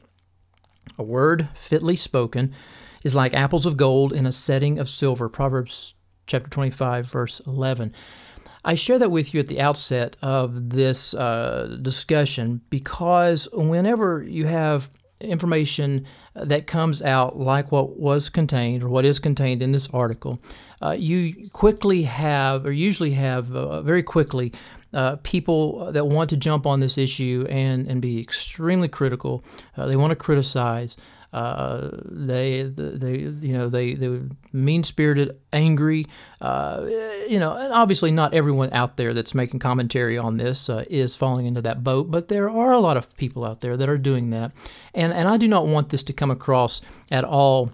A 0.99 1.03
word 1.03 1.49
fitly 1.55 1.97
spoken 1.97 2.55
is 3.03 3.15
like 3.15 3.35
apples 3.35 3.67
of 3.67 3.77
gold 3.77 4.13
in 4.13 4.27
a 4.27 4.33
setting 4.33 4.79
of 4.79 4.89
silver. 4.89 5.29
Proverbs 5.29 5.95
chapter 6.27 6.49
25, 6.49 7.11
verse 7.11 7.41
11. 7.41 7.93
I 8.65 8.75
share 8.75 8.99
that 8.99 9.11
with 9.11 9.33
you 9.33 9.41
at 9.41 9.47
the 9.47 9.61
outset 9.61 10.17
of 10.23 10.71
this 10.71 11.15
uh, 11.15 11.79
discussion 11.81 12.61
because 12.69 13.49
whenever 13.53 14.23
you 14.23 14.47
have 14.47 14.91
information 15.21 16.07
that 16.35 16.67
comes 16.67 17.03
out 17.03 17.39
like 17.39 17.71
what 17.73 17.99
was 17.99 18.29
contained 18.29 18.83
or 18.83 18.89
what 18.89 19.05
is 19.05 19.19
contained 19.19 19.63
in 19.63 19.73
this 19.73 19.89
article, 19.93 20.41
uh, 20.83 20.93
you 20.93 21.49
quickly 21.51 22.03
have, 22.05 22.65
or 22.67 22.73
usually 22.73 23.13
have 23.13 23.55
uh, 23.55 23.83
very 23.83 24.03
quickly, 24.03 24.53
uh, 24.93 25.17
people 25.23 25.93
that 25.93 26.07
want 26.07 26.31
to 26.31 26.37
jump 26.37 26.67
on 26.67 26.81
this 26.81 26.99
issue 26.99 27.47
and, 27.49 27.87
and 27.87 28.03
be 28.03 28.21
extremely 28.21 28.89
critical. 28.89 29.45
Uh, 29.77 29.87
they 29.87 29.97
want 29.97 30.11
to 30.11 30.17
criticize. 30.17 30.97
Uh, 31.33 31.91
they, 32.05 32.63
they, 32.63 33.19
you 33.19 33.53
know, 33.53 33.69
they, 33.69 33.95
they 33.95 34.09
were 34.09 34.23
mean 34.53 34.83
spirited, 34.83 35.39
angry. 35.53 36.07
Uh, 36.41 36.87
you 37.29 37.39
know, 37.39 37.55
and 37.55 37.73
obviously 37.73 38.11
not 38.11 38.35
everyone 38.35 38.73
out 38.73 38.97
there 38.97 39.15
that's 39.15 39.35
making 39.35 39.61
commentary 39.61 40.19
on 40.19 40.37
this 40.37 40.69
uh, 40.69 40.85
is 40.91 41.15
falling 41.15 41.47
into 41.47 41.63
that 41.63 41.85
boat, 41.85 42.11
but 42.11 42.29
there 42.29 42.51
are 42.51 42.73
a 42.73 42.81
lot 42.81 42.97
of 42.97 43.17
people 43.17 43.45
out 43.45 43.61
there 43.61 43.77
that 43.77 43.89
are 43.89 43.99
doing 43.99 44.31
that, 44.31 44.53
and 44.95 45.13
and 45.13 45.29
I 45.29 45.37
do 45.37 45.47
not 45.47 45.67
want 45.67 45.91
this 45.91 46.03
to 46.05 46.13
come 46.13 46.31
across 46.31 46.81
at 47.11 47.25
all 47.25 47.71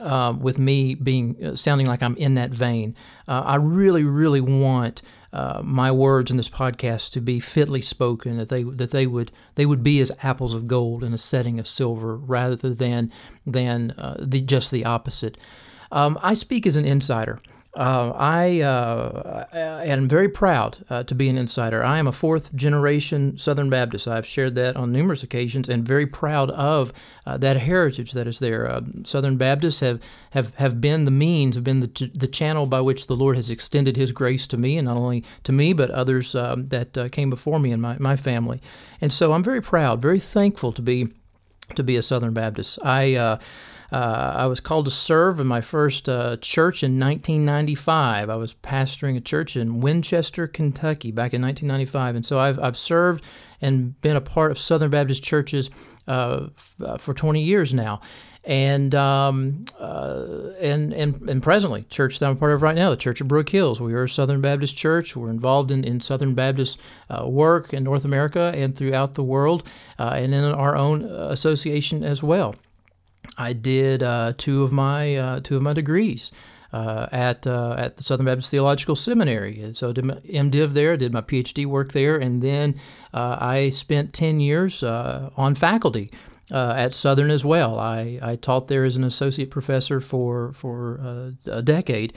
uh, 0.00 0.34
with 0.38 0.58
me 0.58 0.94
being 0.94 1.36
uh, 1.44 1.56
sounding 1.56 1.86
like 1.86 2.02
I'm 2.02 2.16
in 2.16 2.34
that 2.34 2.50
vein. 2.50 2.94
Uh, 3.28 3.42
I 3.44 3.56
really, 3.56 4.04
really 4.04 4.40
want 4.40 5.02
uh, 5.36 5.60
my 5.62 5.92
words 5.92 6.30
in 6.30 6.38
this 6.38 6.48
podcast 6.48 7.12
to 7.12 7.20
be 7.20 7.40
fitly 7.40 7.82
spoken, 7.82 8.38
that 8.38 8.48
they 8.48 8.62
that 8.62 8.90
they 8.90 9.06
would 9.06 9.30
they 9.54 9.66
would 9.66 9.82
be 9.82 10.00
as 10.00 10.10
apples 10.22 10.54
of 10.54 10.66
gold 10.66 11.04
in 11.04 11.12
a 11.12 11.18
setting 11.18 11.60
of 11.60 11.68
silver, 11.68 12.16
rather 12.16 12.56
than 12.72 13.12
than 13.46 13.90
uh, 13.98 14.16
the 14.18 14.40
just 14.40 14.70
the 14.70 14.86
opposite. 14.86 15.36
Um, 15.92 16.18
I 16.22 16.32
speak 16.32 16.66
as 16.66 16.76
an 16.76 16.86
insider. 16.86 17.38
Uh, 17.76 18.10
I, 18.16 18.60
uh, 18.62 19.44
am 19.52 20.08
very 20.08 20.30
proud 20.30 20.78
uh, 20.88 21.02
to 21.02 21.14
be 21.14 21.28
an 21.28 21.36
insider. 21.36 21.84
I 21.84 21.98
am 21.98 22.06
a 22.06 22.12
fourth 22.12 22.54
generation 22.54 23.36
Southern 23.36 23.68
Baptist. 23.68 24.08
I've 24.08 24.24
shared 24.24 24.54
that 24.54 24.76
on 24.76 24.92
numerous 24.92 25.22
occasions 25.22 25.68
and 25.68 25.86
very 25.86 26.06
proud 26.06 26.50
of 26.52 26.94
uh, 27.26 27.36
that 27.36 27.58
heritage 27.58 28.12
that 28.12 28.26
is 28.26 28.38
there. 28.38 28.70
Uh, 28.70 28.80
Southern 29.04 29.36
Baptists 29.36 29.80
have, 29.80 30.00
have, 30.30 30.54
have 30.54 30.80
been 30.80 31.04
the 31.04 31.10
means, 31.10 31.54
have 31.54 31.64
been 31.64 31.80
the, 31.80 32.10
the 32.14 32.26
channel 32.26 32.64
by 32.64 32.80
which 32.80 33.08
the 33.08 33.16
Lord 33.16 33.36
has 33.36 33.50
extended 33.50 33.94
His 33.98 34.10
grace 34.10 34.46
to 34.46 34.56
me, 34.56 34.78
and 34.78 34.86
not 34.86 34.96
only 34.96 35.22
to 35.42 35.52
me, 35.52 35.74
but 35.74 35.90
others 35.90 36.34
um, 36.34 36.68
that 36.68 36.96
uh, 36.96 37.10
came 37.10 37.28
before 37.28 37.60
me 37.60 37.72
and 37.72 37.82
my, 37.82 37.98
my 37.98 38.16
family. 38.16 38.62
And 39.02 39.12
so 39.12 39.34
I'm 39.34 39.44
very 39.44 39.60
proud, 39.60 40.00
very 40.00 40.20
thankful 40.20 40.72
to 40.72 40.82
be 40.82 41.08
to 41.74 41.82
be 41.82 41.96
a 41.96 42.02
Southern 42.02 42.32
Baptist. 42.32 42.78
I 42.84 43.38
uh, 43.92 44.32
I 44.36 44.46
was 44.46 44.60
called 44.60 44.86
to 44.86 44.90
serve 44.90 45.38
in 45.40 45.46
my 45.46 45.60
first 45.60 46.08
uh, 46.08 46.36
church 46.38 46.82
in 46.82 46.98
1995. 46.98 48.28
I 48.28 48.36
was 48.36 48.54
pastoring 48.54 49.16
a 49.16 49.20
church 49.20 49.56
in 49.56 49.80
Winchester, 49.80 50.46
Kentucky, 50.46 51.12
back 51.12 51.32
in 51.32 51.42
1995, 51.42 52.16
and 52.16 52.26
so 52.26 52.38
I've 52.38 52.58
I've 52.58 52.76
served 52.76 53.24
and 53.60 54.00
been 54.00 54.16
a 54.16 54.20
part 54.20 54.50
of 54.50 54.58
Southern 54.58 54.90
Baptist 54.90 55.22
churches 55.22 55.70
uh, 56.08 56.48
f- 56.56 56.74
uh, 56.84 56.96
for 56.98 57.14
20 57.14 57.42
years 57.42 57.72
now. 57.72 58.00
And 58.44 58.94
um, 58.94 59.64
uh, 59.76 60.52
and 60.60 60.92
and 60.92 61.28
and 61.28 61.42
presently, 61.42 61.82
church 61.90 62.20
that 62.20 62.30
I'm 62.30 62.36
part 62.36 62.52
of 62.52 62.62
right 62.62 62.76
now, 62.76 62.90
the 62.90 62.96
Church 62.96 63.20
of 63.20 63.26
Brook 63.26 63.48
Hills. 63.48 63.80
We 63.80 63.92
are 63.94 64.04
a 64.04 64.08
Southern 64.08 64.40
Baptist 64.40 64.76
church. 64.76 65.16
We're 65.16 65.30
involved 65.30 65.72
in, 65.72 65.82
in 65.82 66.00
Southern 66.00 66.34
Baptist 66.34 66.78
uh, 67.10 67.26
work 67.26 67.74
in 67.74 67.82
North 67.82 68.04
America 68.04 68.52
and 68.54 68.76
throughout 68.76 69.14
the 69.14 69.24
world, 69.24 69.68
and 69.98 70.32
in 70.32 70.44
our 70.44 70.76
own 70.76 71.02
association 71.02 72.04
as 72.04 72.22
well. 72.22 72.54
I 73.38 73.52
did 73.52 74.02
uh, 74.02 74.32
two 74.36 74.62
of 74.62 74.72
my 74.72 75.16
uh, 75.16 75.40
two 75.40 75.56
of 75.56 75.62
my 75.62 75.72
degrees 75.72 76.32
uh, 76.72 77.06
at 77.12 77.46
uh, 77.46 77.74
at 77.78 77.96
the 77.96 78.02
Southern 78.02 78.26
Baptist 78.26 78.50
Theological 78.50 78.94
Seminary. 78.94 79.70
So 79.74 79.90
I 79.90 79.92
did 79.92 80.04
my 80.04 80.14
MDiv 80.14 80.72
there, 80.72 80.96
did 80.96 81.12
my 81.12 81.20
PhD 81.20 81.66
work 81.66 81.92
there, 81.92 82.16
and 82.16 82.42
then 82.42 82.76
uh, 83.14 83.36
I 83.40 83.70
spent 83.70 84.12
ten 84.12 84.40
years 84.40 84.82
uh, 84.82 85.30
on 85.36 85.54
faculty. 85.54 86.10
at 86.50 86.94
Southern 86.94 87.30
as 87.30 87.44
well, 87.44 87.78
I, 87.78 88.20
I 88.22 88.36
taught 88.36 88.68
there 88.68 88.84
as 88.84 88.96
an 88.96 89.04
associate 89.04 89.50
professor 89.50 90.00
for 90.00 90.52
for 90.52 91.34
a 91.46 91.62
decade, 91.62 92.12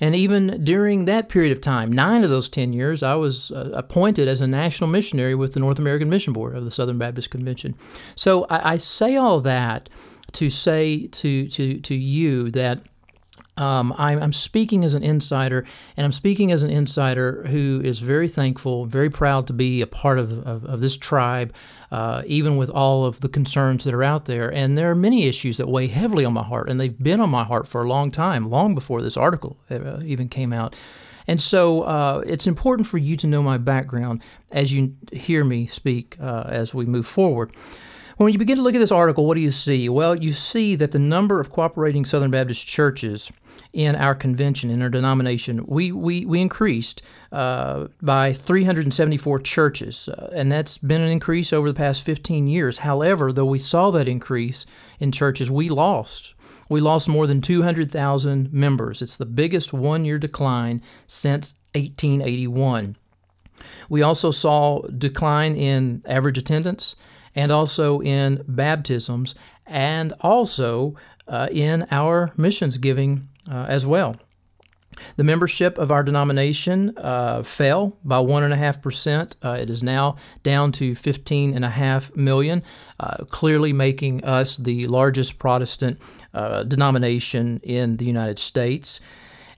and 0.00 0.14
even 0.14 0.64
during 0.64 1.04
that 1.04 1.28
period 1.28 1.52
of 1.52 1.60
time, 1.60 1.92
nine 1.92 2.24
of 2.24 2.30
those 2.30 2.48
10 2.48 2.72
years, 2.72 3.02
I 3.02 3.14
was 3.14 3.52
uh, 3.52 3.70
appointed 3.74 4.28
as 4.28 4.40
a 4.40 4.46
national 4.46 4.90
missionary 4.90 5.34
with 5.34 5.54
the 5.54 5.60
North 5.60 5.78
American 5.78 6.10
Mission 6.10 6.32
Board 6.32 6.56
of 6.56 6.64
the 6.64 6.70
Southern 6.70 6.98
Baptist 6.98 7.30
Convention. 7.30 7.76
So 8.16 8.44
I, 8.50 8.72
I 8.72 8.76
say 8.76 9.16
all 9.16 9.40
that 9.40 9.88
to 10.34 10.50
say 10.50 11.06
to 11.08 11.48
to 11.48 11.78
to 11.80 11.94
you 11.94 12.50
that 12.50 12.82
um, 13.56 13.94
I'm, 13.96 14.20
I'm, 14.20 14.32
speaking 14.32 14.84
as 14.84 14.94
an 14.94 15.04
insider, 15.04 15.64
and 15.96 16.04
I'm 16.04 16.10
speaking 16.10 16.50
as 16.50 16.64
an 16.64 16.70
insider 16.70 17.44
who 17.46 17.80
is 17.84 18.00
very 18.00 18.26
thankful, 18.26 18.84
very 18.84 19.10
proud 19.10 19.46
to 19.46 19.52
be 19.52 19.80
a 19.80 19.86
part 19.86 20.18
of, 20.18 20.44
of, 20.44 20.64
of 20.64 20.80
this 20.80 20.96
tribe, 20.96 21.54
uh, 21.92 22.22
even 22.26 22.56
with 22.56 22.68
all 22.68 23.04
of 23.04 23.20
the 23.20 23.28
concerns 23.28 23.84
that 23.84 23.94
are 23.94 24.02
out 24.02 24.24
there. 24.24 24.52
And 24.52 24.76
there 24.76 24.90
are 24.90 24.96
many 24.96 25.26
issues 25.26 25.58
that 25.58 25.68
weigh 25.68 25.86
heavily 25.86 26.24
on 26.24 26.32
my 26.32 26.42
heart, 26.42 26.68
and 26.68 26.80
they've 26.80 26.98
been 27.00 27.20
on 27.20 27.30
my 27.30 27.44
heart 27.44 27.68
for 27.68 27.84
a 27.84 27.88
long 27.88 28.10
time, 28.10 28.46
long 28.46 28.74
before 28.74 29.00
this 29.00 29.16
article 29.16 29.56
uh, 29.70 30.00
even 30.02 30.28
came 30.28 30.52
out. 30.52 30.74
And 31.28 31.40
so 31.40 31.82
uh, 31.82 32.22
it's 32.26 32.48
important 32.48 32.88
for 32.88 32.98
you 32.98 33.16
to 33.18 33.26
know 33.26 33.42
my 33.42 33.58
background 33.58 34.22
as 34.50 34.72
you 34.72 34.96
hear 35.12 35.44
me 35.44 35.66
speak 35.66 36.16
uh, 36.20 36.44
as 36.48 36.74
we 36.74 36.86
move 36.86 37.06
forward. 37.06 37.52
When 38.16 38.32
you 38.32 38.38
begin 38.38 38.56
to 38.56 38.62
look 38.62 38.76
at 38.76 38.78
this 38.78 38.92
article, 38.92 39.26
what 39.26 39.34
do 39.34 39.40
you 39.40 39.50
see? 39.50 39.88
Well, 39.88 40.14
you 40.14 40.32
see 40.32 40.76
that 40.76 40.92
the 40.92 41.00
number 41.00 41.40
of 41.40 41.50
cooperating 41.50 42.04
Southern 42.04 42.30
Baptist 42.30 42.64
churches 42.64 43.32
in 43.72 43.96
our 43.96 44.14
convention, 44.14 44.70
in 44.70 44.82
our 44.82 44.88
denomination, 44.88 45.64
we, 45.66 45.90
we, 45.90 46.24
we 46.24 46.40
increased 46.40 47.02
uh, 47.32 47.88
by 48.00 48.32
374 48.32 49.40
churches, 49.40 50.08
uh, 50.08 50.30
and 50.32 50.52
that's 50.52 50.78
been 50.78 51.00
an 51.00 51.10
increase 51.10 51.52
over 51.52 51.66
the 51.66 51.76
past 51.76 52.04
15 52.04 52.46
years. 52.46 52.78
However, 52.78 53.32
though 53.32 53.44
we 53.44 53.58
saw 53.58 53.90
that 53.90 54.06
increase 54.06 54.64
in 55.00 55.10
churches, 55.10 55.50
we 55.50 55.68
lost. 55.68 56.34
We 56.68 56.80
lost 56.80 57.08
more 57.08 57.26
than 57.26 57.40
200,000 57.40 58.52
members. 58.52 59.02
It's 59.02 59.16
the 59.16 59.26
biggest 59.26 59.72
one 59.72 60.04
year 60.04 60.18
decline 60.18 60.82
since 61.08 61.56
1881. 61.74 62.94
We 63.88 64.02
also 64.02 64.30
saw 64.30 64.82
decline 64.82 65.56
in 65.56 66.02
average 66.06 66.38
attendance 66.38 66.94
and 67.34 67.50
also 67.52 68.00
in 68.00 68.44
baptisms 68.46 69.34
and 69.66 70.12
also 70.20 70.94
uh, 71.26 71.48
in 71.50 71.86
our 71.90 72.32
missions 72.36 72.78
giving 72.78 73.28
uh, 73.50 73.66
as 73.68 73.86
well. 73.86 74.16
The 75.16 75.24
membership 75.24 75.78
of 75.78 75.90
our 75.90 76.02
denomination 76.02 76.96
uh, 76.96 77.42
fell 77.42 77.98
by 78.04 78.16
1.5%. 78.16 79.34
Uh, 79.42 79.58
it 79.60 79.70
is 79.70 79.82
now 79.82 80.16
down 80.42 80.72
to 80.72 80.92
15.5 80.92 82.16
million, 82.16 82.62
uh, 83.00 83.24
clearly 83.24 83.72
making 83.72 84.24
us 84.24 84.56
the 84.56 84.86
largest 84.86 85.38
Protestant 85.38 86.00
uh, 86.32 86.62
denomination 86.62 87.60
in 87.62 87.96
the 87.96 88.04
United 88.04 88.38
States. 88.38 89.00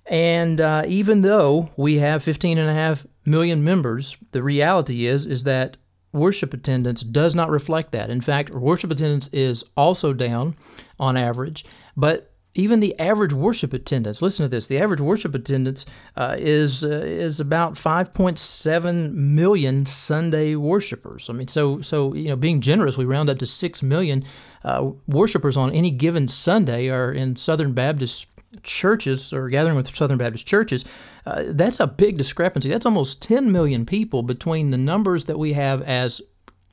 And 0.06 0.60
uh, 0.60 0.84
even 0.86 1.22
though 1.22 1.70
we 1.76 1.96
have 1.98 2.22
15.5 2.22 3.06
million 3.24 3.64
members, 3.64 4.16
the 4.30 4.42
reality 4.42 5.06
is, 5.06 5.26
is 5.26 5.44
that 5.44 5.76
worship 6.12 6.54
attendance 6.54 7.02
does 7.02 7.34
not 7.34 7.50
reflect 7.50 7.92
that. 7.92 8.10
In 8.10 8.20
fact, 8.20 8.54
worship 8.54 8.90
attendance 8.90 9.28
is 9.32 9.64
also 9.76 10.12
down 10.12 10.56
on 10.98 11.16
average, 11.16 11.64
but 11.96 12.32
even 12.56 12.80
the 12.80 12.98
average 12.98 13.32
worship 13.32 13.72
attendance. 13.72 14.22
Listen 14.22 14.44
to 14.44 14.48
this: 14.48 14.66
the 14.66 14.78
average 14.78 15.00
worship 15.00 15.34
attendance 15.34 15.84
uh, 16.16 16.36
is 16.38 16.84
uh, 16.84 16.88
is 16.88 17.38
about 17.38 17.74
5.7 17.74 19.12
million 19.12 19.86
Sunday 19.86 20.54
worshipers. 20.54 21.28
I 21.28 21.34
mean, 21.34 21.48
so 21.48 21.80
so 21.80 22.14
you 22.14 22.28
know, 22.28 22.36
being 22.36 22.60
generous, 22.60 22.96
we 22.96 23.04
round 23.04 23.28
up 23.28 23.38
to 23.38 23.46
six 23.46 23.82
million 23.82 24.24
uh, 24.64 24.90
worshipers 25.06 25.56
on 25.56 25.72
any 25.72 25.90
given 25.90 26.28
Sunday 26.28 26.88
are 26.88 27.12
in 27.12 27.36
Southern 27.36 27.72
Baptist 27.72 28.26
churches 28.62 29.32
or 29.32 29.48
gathering 29.48 29.76
with 29.76 29.94
Southern 29.94 30.18
Baptist 30.18 30.46
churches, 30.46 30.84
uh, 31.26 31.44
that's 31.48 31.80
a 31.80 31.86
big 31.86 32.16
discrepancy. 32.16 32.68
That's 32.68 32.86
almost 32.86 33.22
10 33.22 33.50
million 33.52 33.86
people 33.86 34.22
between 34.22 34.70
the 34.70 34.78
numbers 34.78 35.24
that 35.26 35.38
we 35.38 35.52
have 35.54 35.82
as 35.82 36.20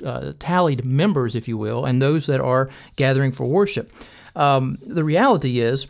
uh, 0.04 0.34
tallied 0.40 0.86
members, 0.86 1.36
if 1.36 1.48
you 1.48 1.58
will, 1.58 1.86
and 1.86 2.02
those 2.02 2.26
that 2.28 2.42
are 2.42 2.70
gathering 2.96 3.32
for 3.32 3.46
worship. 3.46 3.92
Um, 4.36 4.78
the 4.82 5.04
reality 5.04 5.60
is, 5.60 5.88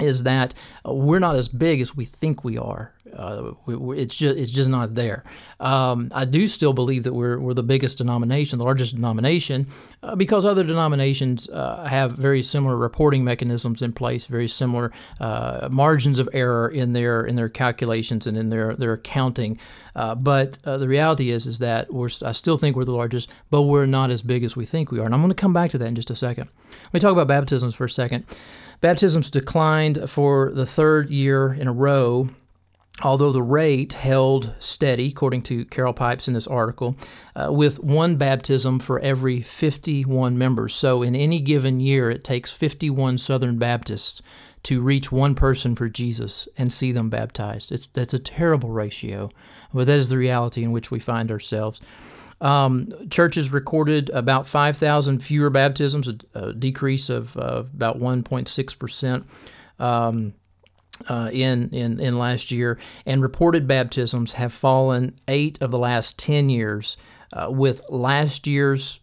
is 0.00 0.22
that 0.22 0.54
we're 0.84 1.18
not 1.18 1.36
as 1.36 1.48
big 1.48 1.80
as 1.80 1.94
we 1.94 2.04
think 2.04 2.42
we 2.44 2.56
are. 2.56 2.94
Uh, 3.14 3.52
we, 3.66 3.98
it's 3.98 4.16
just 4.16 4.38
it's 4.38 4.52
just 4.52 4.68
not 4.68 4.94
there. 4.94 5.24
Um, 5.58 6.10
I 6.14 6.24
do 6.24 6.46
still 6.46 6.72
believe 6.72 7.04
that 7.04 7.12
we're, 7.12 7.38
we're 7.38 7.54
the 7.54 7.62
biggest 7.62 7.98
denomination, 7.98 8.58
the 8.58 8.64
largest 8.64 8.94
denomination, 8.94 9.66
uh, 10.02 10.16
because 10.16 10.46
other 10.46 10.64
denominations 10.64 11.48
uh, 11.50 11.84
have 11.84 12.12
very 12.12 12.42
similar 12.42 12.76
reporting 12.76 13.24
mechanisms 13.24 13.82
in 13.82 13.92
place, 13.92 14.26
very 14.26 14.48
similar 14.48 14.90
uh, 15.20 15.68
margins 15.70 16.18
of 16.18 16.28
error 16.32 16.68
in 16.68 16.92
their 16.92 17.22
in 17.22 17.34
their 17.34 17.48
calculations 17.48 18.26
and 18.26 18.36
in 18.36 18.48
their 18.48 18.74
their 18.74 18.94
accounting. 18.94 19.58
Uh, 19.94 20.14
but 20.14 20.58
uh, 20.64 20.78
the 20.78 20.88
reality 20.88 21.30
is 21.30 21.46
is 21.46 21.58
that 21.58 21.92
we're 21.92 22.08
I 22.24 22.32
still 22.32 22.56
think 22.56 22.76
we're 22.76 22.84
the 22.84 22.92
largest, 22.92 23.28
but 23.50 23.62
we're 23.62 23.86
not 23.86 24.10
as 24.10 24.22
big 24.22 24.44
as 24.44 24.56
we 24.56 24.64
think 24.64 24.90
we 24.90 24.98
are. 24.98 25.04
And 25.04 25.14
I'm 25.14 25.20
going 25.20 25.30
to 25.30 25.34
come 25.34 25.52
back 25.52 25.70
to 25.72 25.78
that 25.78 25.86
in 25.86 25.94
just 25.94 26.10
a 26.10 26.16
second. 26.16 26.48
Let 26.84 26.94
me 26.94 27.00
talk 27.00 27.12
about 27.12 27.28
baptisms 27.28 27.74
for 27.74 27.84
a 27.84 27.90
second. 27.90 28.24
Baptisms 28.80 29.28
declined 29.28 30.08
for 30.08 30.50
the 30.50 30.64
third 30.64 31.10
year 31.10 31.52
in 31.52 31.68
a 31.68 31.72
row 31.72 32.30
although 33.02 33.32
the 33.32 33.42
rate 33.42 33.94
held 33.94 34.54
steady, 34.58 35.08
according 35.08 35.42
to 35.42 35.64
Carol 35.66 35.92
Pipes 35.92 36.28
in 36.28 36.34
this 36.34 36.46
article, 36.46 36.96
uh, 37.34 37.48
with 37.50 37.82
one 37.82 38.16
baptism 38.16 38.78
for 38.78 38.98
every 39.00 39.40
51 39.40 40.36
members. 40.36 40.74
So, 40.74 41.02
in 41.02 41.14
any 41.14 41.40
given 41.40 41.80
year, 41.80 42.10
it 42.10 42.24
takes 42.24 42.52
51 42.52 43.18
Southern 43.18 43.58
Baptists 43.58 44.22
to 44.64 44.82
reach 44.82 45.10
one 45.10 45.34
person 45.34 45.74
for 45.74 45.88
Jesus 45.88 46.46
and 46.56 46.72
see 46.72 46.92
them 46.92 47.08
baptized. 47.08 47.72
It's, 47.72 47.86
that's 47.88 48.14
a 48.14 48.18
terrible 48.18 48.70
ratio, 48.70 49.30
but 49.72 49.86
that 49.86 49.98
is 49.98 50.10
the 50.10 50.18
reality 50.18 50.62
in 50.62 50.72
which 50.72 50.90
we 50.90 50.98
find 50.98 51.30
ourselves. 51.30 51.80
Um, 52.42 52.92
churches 53.10 53.52
recorded 53.52 54.08
about 54.10 54.46
5,000 54.46 55.18
fewer 55.20 55.50
baptisms, 55.50 56.08
a, 56.08 56.16
a 56.34 56.52
decrease 56.52 57.10
of 57.10 57.36
uh, 57.36 57.64
about 57.74 57.98
1.6%. 57.98 59.24
Um, 59.78 60.34
uh, 61.08 61.30
in, 61.32 61.70
in 61.70 62.00
in 62.00 62.18
last 62.18 62.50
year, 62.50 62.78
and 63.06 63.22
reported 63.22 63.66
baptisms 63.66 64.34
have 64.34 64.52
fallen 64.52 65.18
eight 65.28 65.60
of 65.60 65.70
the 65.70 65.78
last 65.78 66.18
ten 66.18 66.50
years, 66.50 66.96
uh, 67.32 67.48
with 67.50 67.88
last 67.90 68.46
year's 68.46 69.00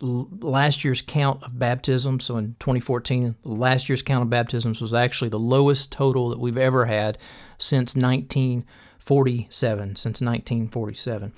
last 0.00 0.84
year's 0.84 1.00
count 1.00 1.42
of 1.42 1.58
baptisms. 1.58 2.24
So 2.24 2.36
in 2.36 2.56
2014, 2.58 3.36
last 3.44 3.88
year's 3.88 4.02
count 4.02 4.22
of 4.22 4.30
baptisms 4.30 4.80
was 4.80 4.92
actually 4.92 5.30
the 5.30 5.38
lowest 5.38 5.92
total 5.92 6.30
that 6.30 6.38
we've 6.38 6.56
ever 6.56 6.86
had 6.86 7.18
since 7.58 7.94
1947. 7.94 9.96
Since 9.96 10.20
1947. 10.20 11.32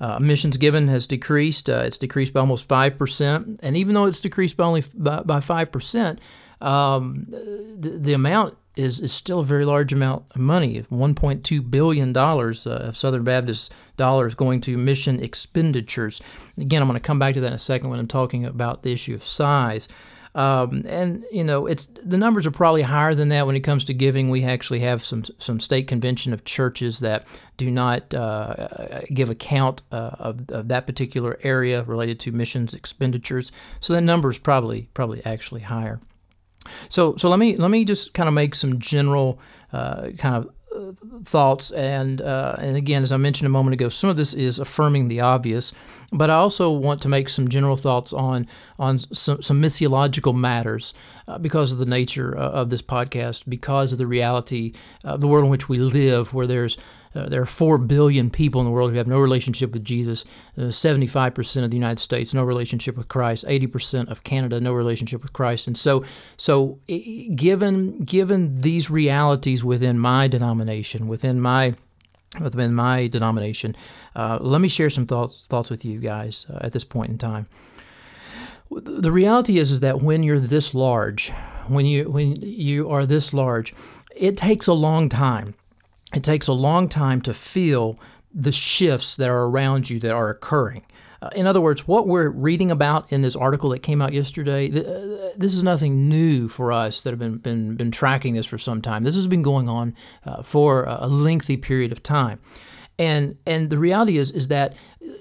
Uh, 0.00 0.18
missions 0.18 0.56
given 0.56 0.88
has 0.88 1.06
decreased. 1.06 1.70
Uh, 1.70 1.84
it's 1.86 1.96
decreased 1.96 2.32
by 2.32 2.40
almost 2.40 2.68
5%. 2.68 3.58
And 3.62 3.76
even 3.76 3.94
though 3.94 4.06
it's 4.06 4.20
decreased 4.20 4.56
by 4.56 4.64
only 4.64 4.82
by, 4.94 5.20
by 5.20 5.38
5%, 5.38 6.18
um, 6.60 7.26
the, 7.28 7.98
the 7.98 8.12
amount 8.12 8.56
is, 8.76 9.00
is 9.00 9.12
still 9.12 9.40
a 9.40 9.44
very 9.44 9.64
large 9.64 9.92
amount 9.92 10.24
of 10.34 10.40
money. 10.40 10.82
$1.2 10.90 11.70
billion 11.70 12.16
uh, 12.16 12.88
of 12.88 12.96
Southern 12.96 13.24
Baptist 13.24 13.72
dollars 13.96 14.34
going 14.34 14.60
to 14.62 14.78
mission 14.78 15.22
expenditures. 15.22 16.20
Again, 16.56 16.82
I'm 16.82 16.88
going 16.88 16.98
to 16.98 17.06
come 17.06 17.18
back 17.18 17.34
to 17.34 17.40
that 17.40 17.48
in 17.48 17.52
a 17.52 17.58
second 17.58 17.90
when 17.90 17.98
I'm 17.98 18.06
talking 18.06 18.44
about 18.44 18.82
the 18.82 18.92
issue 18.92 19.14
of 19.14 19.24
size. 19.24 19.88
Um, 20.34 20.82
and 20.86 21.26
you 21.30 21.44
know, 21.44 21.66
it's 21.66 21.86
the 22.02 22.16
numbers 22.16 22.46
are 22.46 22.50
probably 22.50 22.82
higher 22.82 23.14
than 23.14 23.28
that 23.28 23.46
when 23.46 23.54
it 23.54 23.60
comes 23.60 23.84
to 23.84 23.94
giving. 23.94 24.30
We 24.30 24.44
actually 24.44 24.80
have 24.80 25.04
some 25.04 25.24
some 25.36 25.60
state 25.60 25.88
convention 25.88 26.32
of 26.32 26.44
churches 26.44 27.00
that 27.00 27.26
do 27.58 27.70
not 27.70 28.14
uh, 28.14 29.02
give 29.12 29.28
account 29.28 29.82
uh, 29.92 30.12
of, 30.18 30.50
of 30.50 30.68
that 30.68 30.86
particular 30.86 31.38
area 31.42 31.82
related 31.82 32.18
to 32.20 32.32
missions 32.32 32.72
expenditures. 32.72 33.52
So 33.80 33.92
that 33.92 34.00
number 34.00 34.30
is 34.30 34.38
probably 34.38 34.88
probably 34.94 35.24
actually 35.26 35.62
higher. 35.62 36.00
So 36.88 37.16
so 37.16 37.28
let 37.28 37.38
me 37.38 37.56
let 37.56 37.70
me 37.70 37.84
just 37.84 38.14
kind 38.14 38.28
of 38.28 38.34
make 38.34 38.54
some 38.54 38.78
general 38.78 39.38
uh, 39.72 40.10
kind 40.18 40.36
of 40.36 40.50
thoughts 41.24 41.70
and 41.72 42.20
uh, 42.20 42.56
and 42.58 42.76
again 42.76 43.02
as 43.02 43.12
I 43.12 43.16
mentioned 43.16 43.46
a 43.46 43.50
moment 43.50 43.74
ago 43.74 43.88
some 43.88 44.10
of 44.10 44.16
this 44.16 44.34
is 44.34 44.58
affirming 44.58 45.08
the 45.08 45.20
obvious 45.20 45.72
but 46.12 46.30
I 46.30 46.34
also 46.34 46.70
want 46.70 47.02
to 47.02 47.08
make 47.08 47.28
some 47.28 47.48
general 47.48 47.76
thoughts 47.76 48.12
on 48.12 48.46
on 48.78 48.98
some, 48.98 49.42
some 49.42 49.60
missiological 49.60 50.34
matters 50.34 50.94
uh, 51.28 51.38
because 51.38 51.72
of 51.72 51.78
the 51.78 51.86
nature 51.86 52.36
uh, 52.36 52.50
of 52.50 52.70
this 52.70 52.82
podcast 52.82 53.44
because 53.48 53.92
of 53.92 53.98
the 53.98 54.06
reality 54.06 54.72
of 55.04 55.20
the 55.20 55.28
world 55.28 55.44
in 55.44 55.50
which 55.50 55.68
we 55.68 55.78
live 55.78 56.32
where 56.34 56.46
there's 56.46 56.76
uh, 57.14 57.28
there 57.28 57.42
are 57.42 57.46
4 57.46 57.78
billion 57.78 58.30
people 58.30 58.60
in 58.60 58.64
the 58.64 58.70
world 58.70 58.90
who 58.90 58.96
have 58.96 59.06
no 59.06 59.20
relationship 59.20 59.72
with 59.72 59.84
Jesus. 59.84 60.24
Uh, 60.56 60.62
75% 60.62 61.64
of 61.64 61.70
the 61.70 61.76
United 61.76 62.00
States, 62.00 62.32
no 62.32 62.42
relationship 62.42 62.96
with 62.96 63.08
Christ. 63.08 63.44
80% 63.46 64.10
of 64.10 64.24
Canada, 64.24 64.60
no 64.60 64.72
relationship 64.72 65.22
with 65.22 65.32
Christ. 65.32 65.66
And 65.66 65.76
so, 65.76 66.04
so 66.36 66.78
given, 66.86 67.98
given 68.04 68.60
these 68.60 68.90
realities 68.90 69.64
within 69.64 69.98
my 69.98 70.28
denomination, 70.28 71.08
within 71.08 71.40
my 71.40 71.74
within 72.40 72.72
my 72.74 73.08
denomination, 73.08 73.76
uh, 74.16 74.38
let 74.40 74.62
me 74.62 74.68
share 74.68 74.88
some 74.88 75.06
thoughts 75.06 75.46
thoughts 75.46 75.70
with 75.70 75.84
you 75.84 75.98
guys 75.98 76.46
uh, 76.48 76.60
at 76.62 76.72
this 76.72 76.84
point 76.84 77.10
in 77.10 77.18
time. 77.18 77.46
The 78.70 79.12
reality 79.12 79.58
is, 79.58 79.70
is 79.70 79.80
that 79.80 80.00
when 80.00 80.22
you're 80.22 80.40
this 80.40 80.72
large, 80.74 81.30
when 81.68 81.84
you 81.84 82.10
when 82.10 82.36
you 82.40 82.88
are 82.88 83.04
this 83.04 83.34
large, 83.34 83.74
it 84.16 84.38
takes 84.38 84.66
a 84.66 84.72
long 84.72 85.10
time 85.10 85.54
it 86.14 86.22
takes 86.22 86.46
a 86.46 86.52
long 86.52 86.88
time 86.88 87.20
to 87.22 87.34
feel 87.34 87.98
the 88.34 88.52
shifts 88.52 89.16
that 89.16 89.28
are 89.28 89.44
around 89.44 89.90
you 89.90 90.00
that 90.00 90.12
are 90.12 90.30
occurring. 90.30 90.84
Uh, 91.20 91.30
in 91.36 91.46
other 91.46 91.60
words, 91.60 91.86
what 91.86 92.08
we're 92.08 92.30
reading 92.30 92.70
about 92.70 93.12
in 93.12 93.22
this 93.22 93.36
article 93.36 93.70
that 93.70 93.78
came 93.78 94.02
out 94.02 94.12
yesterday, 94.12 94.68
th- 94.68 94.84
uh, 94.84 95.28
this 95.36 95.54
is 95.54 95.62
nothing 95.62 96.08
new 96.08 96.48
for 96.48 96.72
us 96.72 97.02
that 97.02 97.10
have 97.10 97.18
been, 97.18 97.36
been, 97.36 97.76
been 97.76 97.92
tracking 97.92 98.34
this 98.34 98.46
for 98.46 98.58
some 98.58 98.82
time. 98.82 99.04
This 99.04 99.14
has 99.14 99.28
been 99.28 99.42
going 99.42 99.68
on 99.68 99.94
uh, 100.26 100.42
for 100.42 100.84
a 100.84 101.06
lengthy 101.06 101.56
period 101.56 101.92
of 101.92 102.02
time. 102.02 102.40
And, 102.98 103.38
and 103.46 103.70
the 103.70 103.78
reality 103.78 104.16
is, 104.18 104.30
is 104.32 104.48
that 104.48 104.74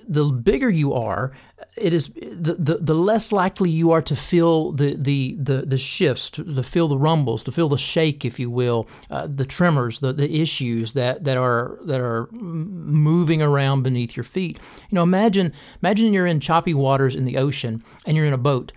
the 0.07 0.25
bigger 0.25 0.69
you 0.69 0.93
are, 0.93 1.31
it 1.75 1.94
is 1.94 2.08
the, 2.08 2.56
the, 2.60 2.75
the 2.82 2.94
less 2.94 3.32
likely 3.32 3.70
you 3.70 3.91
are 3.91 4.01
to 4.01 4.15
feel 4.15 4.72
the 4.72 4.96
the 4.96 5.36
the, 5.39 5.62
the 5.65 5.77
shifts, 5.77 6.30
to, 6.32 6.44
to 6.44 6.63
feel 6.63 6.88
the 6.88 6.98
rumbles, 6.98 7.44
to 7.44 7.51
feel 7.51 7.70
the 7.70 7.77
shake, 7.77 8.25
if 8.25 8.39
you 8.39 8.50
will, 8.50 8.88
uh, 9.10 9.27
the 9.27 9.46
tremors, 9.46 10.00
the, 10.00 10.13
the 10.13 10.41
issues 10.41 10.94
that, 10.94 11.24
that 11.24 11.38
are 11.38 11.80
that 11.84 12.00
are 12.00 12.27
moving 12.32 13.41
around 13.41 13.84
beneath 13.84 14.15
your 14.15 14.24
feet. 14.24 14.58
You 14.89 14.96
know, 14.96 15.03
imagine 15.03 15.53
imagine 15.82 16.13
you're 16.13 16.27
in 16.27 16.39
choppy 16.39 16.74
waters 16.74 17.15
in 17.15 17.25
the 17.25 17.38
ocean 17.38 17.84
and 18.06 18.18
you're 18.18 18.25
in 18.25 18.34
a 18.34 18.38
boat. 18.38 18.72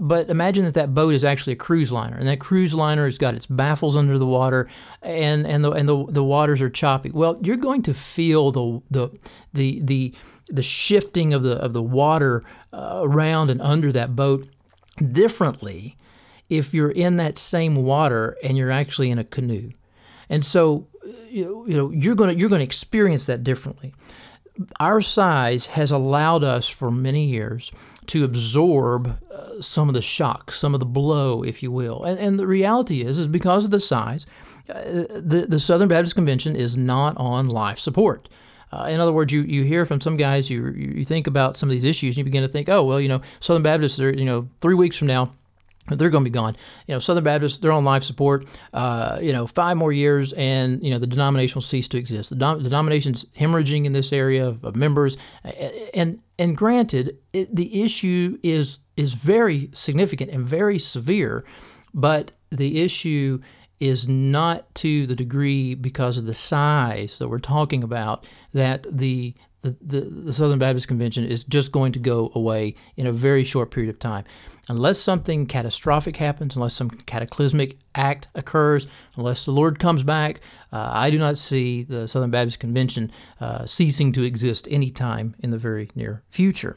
But 0.00 0.30
imagine 0.30 0.64
that 0.64 0.74
that 0.74 0.94
boat 0.94 1.14
is 1.14 1.24
actually 1.24 1.52
a 1.52 1.56
cruise 1.56 1.92
liner, 1.92 2.16
and 2.16 2.26
that 2.26 2.40
cruise 2.40 2.74
liner 2.74 3.04
has 3.04 3.18
got 3.18 3.34
its 3.34 3.46
baffles 3.46 3.96
under 3.96 4.18
the 4.18 4.26
water, 4.26 4.68
and 5.00 5.46
and 5.46 5.64
the 5.64 5.70
and 5.70 5.88
the, 5.88 6.06
the 6.08 6.24
waters 6.24 6.60
are 6.60 6.70
choppy. 6.70 7.10
Well, 7.10 7.38
you're 7.42 7.56
going 7.56 7.82
to 7.82 7.94
feel 7.94 8.50
the 8.50 8.82
the 8.90 9.18
the 9.52 9.80
the 9.82 10.14
the 10.48 10.62
shifting 10.62 11.32
of 11.32 11.42
the 11.42 11.56
of 11.56 11.72
the 11.72 11.82
water 11.82 12.42
uh, 12.72 13.00
around 13.02 13.50
and 13.50 13.62
under 13.62 13.92
that 13.92 14.16
boat 14.16 14.48
differently 15.12 15.96
if 16.48 16.72
you're 16.72 16.90
in 16.90 17.16
that 17.16 17.38
same 17.38 17.76
water 17.76 18.36
and 18.42 18.56
you're 18.56 18.70
actually 18.70 19.10
in 19.10 19.18
a 19.18 19.24
canoe. 19.24 19.70
And 20.28 20.44
so 20.44 20.88
you 21.28 21.64
know 21.66 21.90
you're 21.92 22.14
going 22.14 22.34
to 22.34 22.40
you're 22.40 22.48
going 22.48 22.60
to 22.60 22.64
experience 22.64 23.26
that 23.26 23.44
differently. 23.44 23.94
Our 24.80 25.00
size 25.00 25.66
has 25.66 25.92
allowed 25.92 26.42
us 26.42 26.68
for 26.68 26.90
many 26.90 27.26
years 27.26 27.70
to 28.08 28.24
absorb 28.24 29.18
uh, 29.32 29.60
some 29.60 29.88
of 29.88 29.94
the 29.94 30.02
shock, 30.02 30.52
some 30.52 30.74
of 30.74 30.80
the 30.80 30.86
blow, 30.86 31.42
if 31.42 31.62
you 31.62 31.70
will. 31.70 32.04
And, 32.04 32.18
and 32.18 32.38
the 32.38 32.46
reality 32.46 33.02
is, 33.02 33.18
is 33.18 33.28
because 33.28 33.64
of 33.64 33.70
the 33.70 33.80
size, 33.80 34.26
uh, 34.68 34.82
the, 34.82 35.46
the 35.48 35.60
Southern 35.60 35.88
Baptist 35.88 36.14
Convention 36.14 36.56
is 36.56 36.76
not 36.76 37.16
on 37.16 37.48
life 37.48 37.78
support. 37.78 38.28
Uh, 38.72 38.86
in 38.90 39.00
other 39.00 39.12
words, 39.12 39.32
you, 39.32 39.42
you 39.42 39.62
hear 39.62 39.86
from 39.86 40.00
some 40.00 40.16
guys, 40.16 40.50
you, 40.50 40.68
you 40.70 41.04
think 41.04 41.26
about 41.26 41.56
some 41.56 41.68
of 41.68 41.72
these 41.72 41.84
issues, 41.84 42.16
and 42.16 42.18
you 42.18 42.24
begin 42.24 42.42
to 42.42 42.48
think, 42.48 42.68
oh, 42.68 42.82
well, 42.82 43.00
you 43.00 43.08
know, 43.08 43.20
Southern 43.40 43.62
Baptists 43.62 44.00
are, 44.00 44.10
you 44.10 44.24
know, 44.24 44.48
three 44.60 44.74
weeks 44.74 44.98
from 44.98 45.06
now, 45.06 45.32
they're 45.88 46.10
going 46.10 46.24
to 46.24 46.30
be 46.30 46.34
gone. 46.34 46.54
You 46.86 46.94
know, 46.94 46.98
Southern 46.98 47.24
Baptists, 47.24 47.58
they're 47.58 47.72
on 47.72 47.84
life 47.84 48.02
support. 48.02 48.46
Uh, 48.72 49.18
you 49.20 49.32
know, 49.32 49.46
five 49.46 49.76
more 49.76 49.92
years, 49.92 50.32
and 50.32 50.82
you 50.82 50.90
know 50.90 50.98
the 50.98 51.06
denomination 51.06 51.56
will 51.56 51.62
cease 51.62 51.88
to 51.88 51.98
exist. 51.98 52.30
The, 52.30 52.36
dom- 52.36 52.58
the 52.58 52.68
denomination's 52.68 53.24
hemorrhaging 53.38 53.84
in 53.84 53.92
this 53.92 54.12
area 54.12 54.46
of, 54.46 54.64
of 54.64 54.76
members, 54.76 55.16
and 55.94 56.20
and 56.38 56.56
granted, 56.56 57.18
it, 57.32 57.54
the 57.54 57.82
issue 57.82 58.38
is 58.42 58.78
is 58.96 59.14
very 59.14 59.70
significant 59.72 60.30
and 60.30 60.46
very 60.46 60.78
severe, 60.78 61.44
but 61.94 62.32
the 62.50 62.80
issue 62.80 63.40
is 63.78 64.08
not 64.08 64.74
to 64.74 65.06
the 65.06 65.14
degree 65.14 65.74
because 65.74 66.16
of 66.16 66.24
the 66.24 66.34
size 66.34 67.18
that 67.18 67.28
we're 67.28 67.38
talking 67.38 67.84
about 67.84 68.26
that 68.54 68.86
the 68.90 69.34
the, 69.66 70.00
the, 70.00 70.00
the, 70.00 70.32
Southern 70.32 70.58
Baptist 70.58 70.88
Convention 70.88 71.24
is 71.24 71.44
just 71.44 71.72
going 71.72 71.92
to 71.92 71.98
go 71.98 72.30
away 72.34 72.74
in 72.96 73.06
a 73.06 73.12
very 73.12 73.44
short 73.44 73.70
period 73.70 73.90
of 73.90 73.98
time. 73.98 74.24
Unless 74.68 74.98
something 74.98 75.46
catastrophic 75.46 76.16
happens, 76.16 76.56
unless 76.56 76.74
some 76.74 76.90
cataclysmic 76.90 77.78
act 77.94 78.28
occurs, 78.34 78.86
unless 79.16 79.44
the 79.44 79.52
Lord 79.52 79.78
comes 79.78 80.02
back, 80.02 80.40
uh, 80.72 80.90
I 80.92 81.10
do 81.10 81.18
not 81.18 81.38
see 81.38 81.84
the 81.84 82.08
Southern 82.08 82.30
Baptist 82.30 82.58
Convention 82.58 83.12
uh, 83.40 83.64
ceasing 83.64 84.12
to 84.12 84.22
exist 84.24 84.66
anytime 84.70 85.34
in 85.40 85.50
the 85.50 85.58
very 85.58 85.90
near 85.94 86.22
future. 86.30 86.76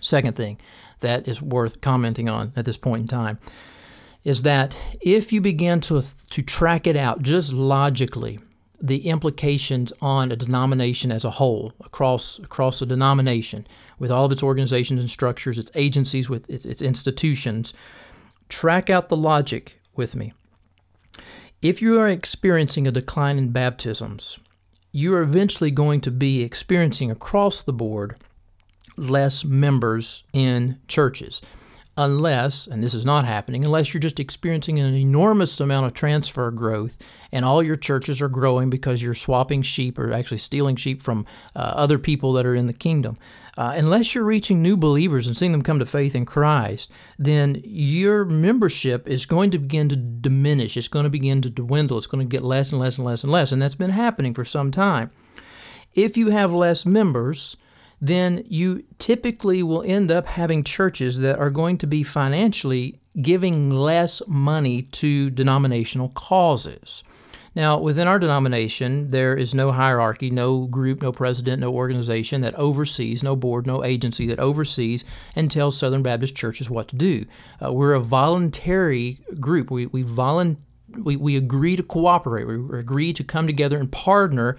Second 0.00 0.36
thing 0.36 0.60
that 1.00 1.28
is 1.28 1.40
worth 1.40 1.80
commenting 1.80 2.28
on 2.28 2.52
at 2.56 2.64
this 2.64 2.76
point 2.76 3.02
in 3.02 3.08
time 3.08 3.38
is 4.24 4.42
that 4.42 4.80
if 5.00 5.32
you 5.32 5.40
begin 5.40 5.80
to, 5.82 6.02
to 6.30 6.42
track 6.42 6.86
it 6.86 6.96
out 6.96 7.22
just 7.22 7.52
logically, 7.52 8.38
the 8.80 9.08
implications 9.08 9.92
on 10.00 10.32
a 10.32 10.36
denomination 10.36 11.10
as 11.12 11.24
a 11.24 11.30
whole, 11.30 11.72
across 11.80 12.38
across 12.40 12.82
a 12.82 12.86
denomination, 12.86 13.66
with 13.98 14.10
all 14.10 14.26
of 14.26 14.32
its 14.32 14.42
organizations 14.42 15.00
and 15.00 15.08
structures, 15.08 15.58
its 15.58 15.70
agencies, 15.74 16.28
with 16.28 16.48
its, 16.50 16.64
its 16.64 16.82
institutions, 16.82 17.72
track 18.48 18.90
out 18.90 19.08
the 19.08 19.16
logic 19.16 19.80
with 19.94 20.16
me. 20.16 20.32
If 21.62 21.80
you 21.80 21.98
are 22.00 22.08
experiencing 22.08 22.86
a 22.86 22.92
decline 22.92 23.38
in 23.38 23.50
baptisms, 23.50 24.38
you 24.92 25.14
are 25.14 25.22
eventually 25.22 25.70
going 25.70 26.00
to 26.02 26.10
be 26.10 26.42
experiencing 26.42 27.10
across 27.10 27.62
the 27.62 27.72
board 27.72 28.16
less 28.96 29.44
members 29.44 30.24
in 30.32 30.78
churches 30.86 31.40
unless, 31.96 32.66
and 32.66 32.82
this 32.82 32.94
is 32.94 33.06
not 33.06 33.24
happening, 33.24 33.64
unless 33.64 33.94
you're 33.94 34.00
just 34.00 34.18
experiencing 34.18 34.78
an 34.78 34.94
enormous 34.94 35.60
amount 35.60 35.86
of 35.86 35.94
transfer 35.94 36.50
growth 36.50 36.98
and 37.30 37.44
all 37.44 37.62
your 37.62 37.76
churches 37.76 38.20
are 38.20 38.28
growing 38.28 38.68
because 38.68 39.02
you're 39.02 39.14
swapping 39.14 39.62
sheep 39.62 39.98
or 39.98 40.12
actually 40.12 40.38
stealing 40.38 40.76
sheep 40.76 41.02
from 41.02 41.24
uh, 41.54 41.72
other 41.76 41.98
people 41.98 42.32
that 42.32 42.46
are 42.46 42.54
in 42.54 42.66
the 42.66 42.72
kingdom. 42.72 43.16
Uh, 43.56 43.74
unless 43.76 44.14
you're 44.14 44.24
reaching 44.24 44.60
new 44.60 44.76
believers 44.76 45.28
and 45.28 45.36
seeing 45.36 45.52
them 45.52 45.62
come 45.62 45.78
to 45.78 45.86
faith 45.86 46.16
in 46.16 46.26
Christ, 46.26 46.90
then 47.18 47.60
your 47.64 48.24
membership 48.24 49.08
is 49.08 49.26
going 49.26 49.52
to 49.52 49.58
begin 49.58 49.88
to 49.90 49.96
diminish. 49.96 50.76
It's 50.76 50.88
going 50.88 51.04
to 51.04 51.10
begin 51.10 51.40
to 51.42 51.50
dwindle. 51.50 51.98
It's 51.98 52.08
going 52.08 52.26
to 52.26 52.30
get 52.30 52.42
less 52.42 52.72
and 52.72 52.80
less 52.80 52.98
and 52.98 53.06
less 53.06 53.22
and 53.22 53.30
less. 53.30 53.52
And 53.52 53.62
that's 53.62 53.76
been 53.76 53.90
happening 53.90 54.34
for 54.34 54.44
some 54.44 54.72
time. 54.72 55.12
If 55.94 56.16
you 56.16 56.30
have 56.30 56.52
less 56.52 56.84
members, 56.84 57.56
then 58.06 58.44
you 58.46 58.84
typically 58.98 59.62
will 59.62 59.82
end 59.82 60.10
up 60.10 60.26
having 60.26 60.62
churches 60.62 61.20
that 61.20 61.38
are 61.38 61.48
going 61.48 61.78
to 61.78 61.86
be 61.86 62.02
financially 62.02 63.00
giving 63.22 63.70
less 63.70 64.20
money 64.26 64.82
to 64.82 65.30
denominational 65.30 66.10
causes. 66.10 67.02
Now, 67.54 67.78
within 67.78 68.06
our 68.06 68.18
denomination, 68.18 69.08
there 69.08 69.34
is 69.34 69.54
no 69.54 69.72
hierarchy, 69.72 70.28
no 70.28 70.66
group, 70.66 71.00
no 71.00 71.12
president, 71.12 71.60
no 71.60 71.72
organization 71.72 72.42
that 72.42 72.54
oversees, 72.56 73.22
no 73.22 73.36
board, 73.36 73.66
no 73.66 73.82
agency 73.82 74.26
that 74.26 74.38
oversees 74.38 75.04
and 75.34 75.50
tells 75.50 75.78
Southern 75.78 76.02
Baptist 76.02 76.36
churches 76.36 76.68
what 76.68 76.88
to 76.88 76.96
do. 76.96 77.24
Uh, 77.64 77.72
we're 77.72 77.94
a 77.94 78.00
voluntary 78.00 79.20
group. 79.40 79.70
We, 79.70 79.86
we, 79.86 80.02
volun- 80.02 80.58
we, 80.98 81.16
we 81.16 81.36
agree 81.36 81.76
to 81.76 81.82
cooperate, 81.82 82.44
we 82.44 82.78
agree 82.78 83.14
to 83.14 83.24
come 83.24 83.46
together 83.46 83.78
and 83.78 83.90
partner 83.90 84.56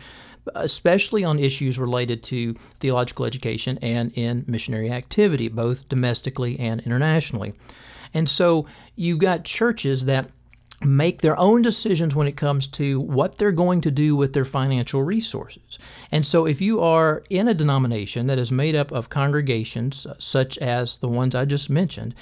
especially 0.53 1.23
on 1.23 1.39
issues 1.39 1.79
related 1.79 2.23
to 2.23 2.53
theological 2.79 3.25
education 3.25 3.79
and 3.81 4.11
in 4.15 4.45
missionary 4.47 4.91
activity, 4.91 5.47
both 5.47 5.89
domestically 5.89 6.59
and 6.59 6.81
internationally. 6.81 7.53
And 8.13 8.29
so 8.29 8.65
you've 8.95 9.19
got 9.19 9.43
churches 9.43 10.05
that 10.05 10.29
make 10.83 11.21
their 11.21 11.39
own 11.39 11.61
decisions 11.61 12.15
when 12.15 12.27
it 12.27 12.35
comes 12.35 12.67
to 12.67 12.99
what 12.99 13.37
they're 13.37 13.51
going 13.51 13.81
to 13.81 13.91
do 13.91 14.15
with 14.15 14.33
their 14.33 14.45
financial 14.45 15.03
resources. 15.03 15.79
And 16.11 16.25
so, 16.25 16.45
if 16.45 16.61
you 16.61 16.81
are 16.81 17.23
in 17.29 17.47
a 17.47 17.53
denomination 17.53 18.27
that 18.27 18.39
is 18.39 18.51
made 18.51 18.75
up 18.75 18.91
of 18.91 19.09
congregations 19.09 20.05
uh, 20.05 20.15
such 20.17 20.57
as 20.57 20.97
the 20.97 21.07
ones 21.07 21.33
I 21.33 21.45
just 21.45 21.69
mentioned, 21.69 22.13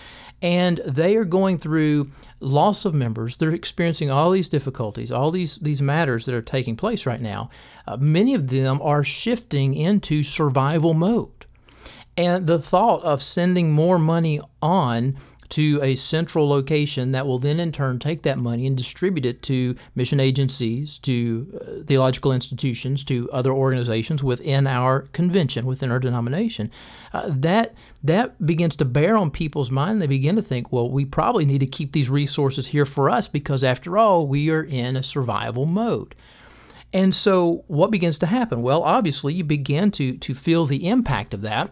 and 0.41 0.79
they 0.85 1.15
are 1.15 1.25
going 1.25 1.57
through 1.57 2.11
loss 2.39 2.85
of 2.85 2.93
members, 2.93 3.37
they're 3.37 3.51
experiencing 3.51 4.11
all 4.11 4.29
these 4.29 4.49
difficulties, 4.49 5.11
all 5.11 5.31
these, 5.31 5.57
these 5.57 5.81
matters 5.81 6.25
that 6.25 6.35
are 6.35 6.41
taking 6.41 6.75
place 6.75 7.05
right 7.05 7.21
now, 7.21 7.49
uh, 7.87 7.97
many 7.97 8.33
of 8.33 8.49
them 8.49 8.81
are 8.81 9.03
shifting 9.03 9.73
into 9.73 10.21
survival 10.21 10.93
mode. 10.93 11.45
And 12.15 12.45
the 12.45 12.59
thought 12.59 13.03
of 13.03 13.23
sending 13.23 13.71
more 13.71 13.97
money 13.97 14.39
on 14.61 15.17
to 15.49 15.79
a 15.81 15.95
central 15.95 16.47
location 16.47 17.11
that 17.11 17.25
will 17.25 17.39
then 17.39 17.59
in 17.59 17.71
turn 17.71 17.99
take 17.99 18.23
that 18.23 18.37
money 18.37 18.67
and 18.67 18.77
distribute 18.77 19.25
it 19.25 19.41
to 19.43 19.75
mission 19.95 20.19
agencies, 20.19 20.97
to 20.99 21.59
uh, 21.61 21.83
theological 21.85 22.31
institutions, 22.31 23.03
to 23.05 23.29
other 23.31 23.51
organizations 23.51 24.23
within 24.23 24.67
our 24.67 25.01
convention, 25.13 25.65
within 25.65 25.91
our 25.91 25.99
denomination. 25.99 26.69
Uh, 27.13 27.29
that 27.29 27.75
that 28.03 28.45
begins 28.45 28.75
to 28.75 28.85
bear 28.85 29.15
on 29.15 29.31
people's 29.31 29.71
mind. 29.71 30.01
They 30.01 30.07
begin 30.07 30.35
to 30.35 30.41
think, 30.41 30.71
well, 30.71 30.89
we 30.89 31.05
probably 31.05 31.45
need 31.45 31.59
to 31.59 31.67
keep 31.67 31.93
these 31.93 32.09
resources 32.09 32.67
here 32.67 32.85
for 32.85 33.09
us 33.09 33.27
because 33.27 33.63
after 33.63 33.97
all, 33.97 34.27
we 34.27 34.49
are 34.49 34.63
in 34.63 34.95
a 34.95 35.03
survival 35.03 35.65
mode. 35.65 36.15
And 36.93 37.15
so 37.15 37.63
what 37.67 37.91
begins 37.91 38.19
to 38.19 38.27
happen? 38.27 38.61
Well, 38.61 38.83
obviously 38.83 39.33
you 39.33 39.43
begin 39.43 39.89
to 39.91 40.17
to 40.17 40.33
feel 40.33 40.65
the 40.65 40.87
impact 40.87 41.33
of 41.33 41.41
that 41.41 41.71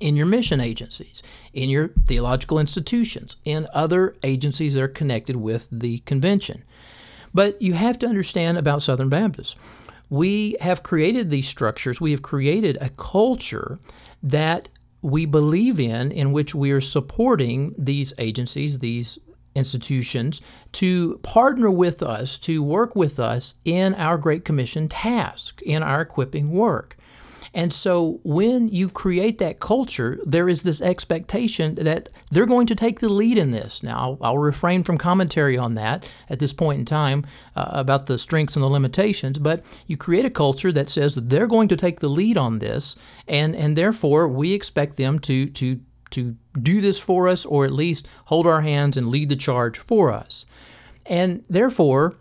in 0.00 0.16
your 0.16 0.26
mission 0.26 0.60
agencies, 0.60 1.22
in 1.52 1.68
your 1.68 1.88
theological 2.06 2.58
institutions, 2.58 3.36
in 3.44 3.66
other 3.72 4.16
agencies 4.22 4.74
that 4.74 4.82
are 4.82 4.88
connected 4.88 5.36
with 5.36 5.68
the 5.70 5.98
convention. 6.00 6.64
But 7.32 7.60
you 7.60 7.74
have 7.74 7.98
to 8.00 8.06
understand 8.06 8.58
about 8.58 8.82
Southern 8.82 9.08
Baptists. 9.08 9.56
We 10.08 10.56
have 10.60 10.82
created 10.82 11.30
these 11.30 11.48
structures, 11.48 12.00
we 12.00 12.12
have 12.12 12.22
created 12.22 12.78
a 12.80 12.90
culture 12.90 13.78
that 14.22 14.68
we 15.02 15.26
believe 15.26 15.78
in, 15.78 16.10
in 16.10 16.32
which 16.32 16.54
we 16.54 16.70
are 16.70 16.80
supporting 16.80 17.74
these 17.78 18.12
agencies, 18.18 18.78
these 18.78 19.18
institutions, 19.54 20.40
to 20.72 21.18
partner 21.18 21.70
with 21.70 22.02
us, 22.02 22.38
to 22.40 22.62
work 22.62 22.94
with 22.96 23.18
us 23.18 23.54
in 23.64 23.94
our 23.94 24.18
Great 24.18 24.44
Commission 24.44 24.88
task, 24.88 25.60
in 25.62 25.82
our 25.82 26.00
equipping 26.00 26.50
work. 26.52 26.96
And 27.56 27.72
so 27.72 28.20
when 28.22 28.68
you 28.68 28.90
create 28.90 29.38
that 29.38 29.60
culture, 29.60 30.20
there 30.26 30.46
is 30.46 30.62
this 30.62 30.82
expectation 30.82 31.74
that 31.76 32.10
they're 32.30 32.44
going 32.44 32.66
to 32.66 32.74
take 32.74 33.00
the 33.00 33.08
lead 33.08 33.38
in 33.38 33.50
this. 33.50 33.82
Now, 33.82 33.96
I'll, 33.98 34.18
I'll 34.20 34.38
refrain 34.38 34.82
from 34.82 34.98
commentary 34.98 35.56
on 35.56 35.72
that 35.72 36.06
at 36.28 36.38
this 36.38 36.52
point 36.52 36.80
in 36.80 36.84
time 36.84 37.24
uh, 37.56 37.68
about 37.70 38.06
the 38.06 38.18
strengths 38.18 38.56
and 38.56 38.62
the 38.62 38.68
limitations, 38.68 39.38
but 39.38 39.64
you 39.86 39.96
create 39.96 40.26
a 40.26 40.30
culture 40.30 40.70
that 40.70 40.90
says 40.90 41.14
that 41.14 41.30
they're 41.30 41.46
going 41.46 41.68
to 41.68 41.76
take 41.76 42.00
the 42.00 42.10
lead 42.10 42.36
on 42.36 42.58
this, 42.58 42.94
and, 43.26 43.56
and 43.56 43.74
therefore 43.74 44.28
we 44.28 44.52
expect 44.52 44.98
them 44.98 45.18
to, 45.20 45.46
to, 45.46 45.80
to 46.10 46.36
do 46.60 46.82
this 46.82 47.00
for 47.00 47.26
us 47.26 47.46
or 47.46 47.64
at 47.64 47.72
least 47.72 48.06
hold 48.26 48.46
our 48.46 48.60
hands 48.60 48.98
and 48.98 49.08
lead 49.08 49.30
the 49.30 49.34
charge 49.34 49.78
for 49.78 50.12
us. 50.12 50.44
And 51.06 51.42
therefore, 51.48 52.18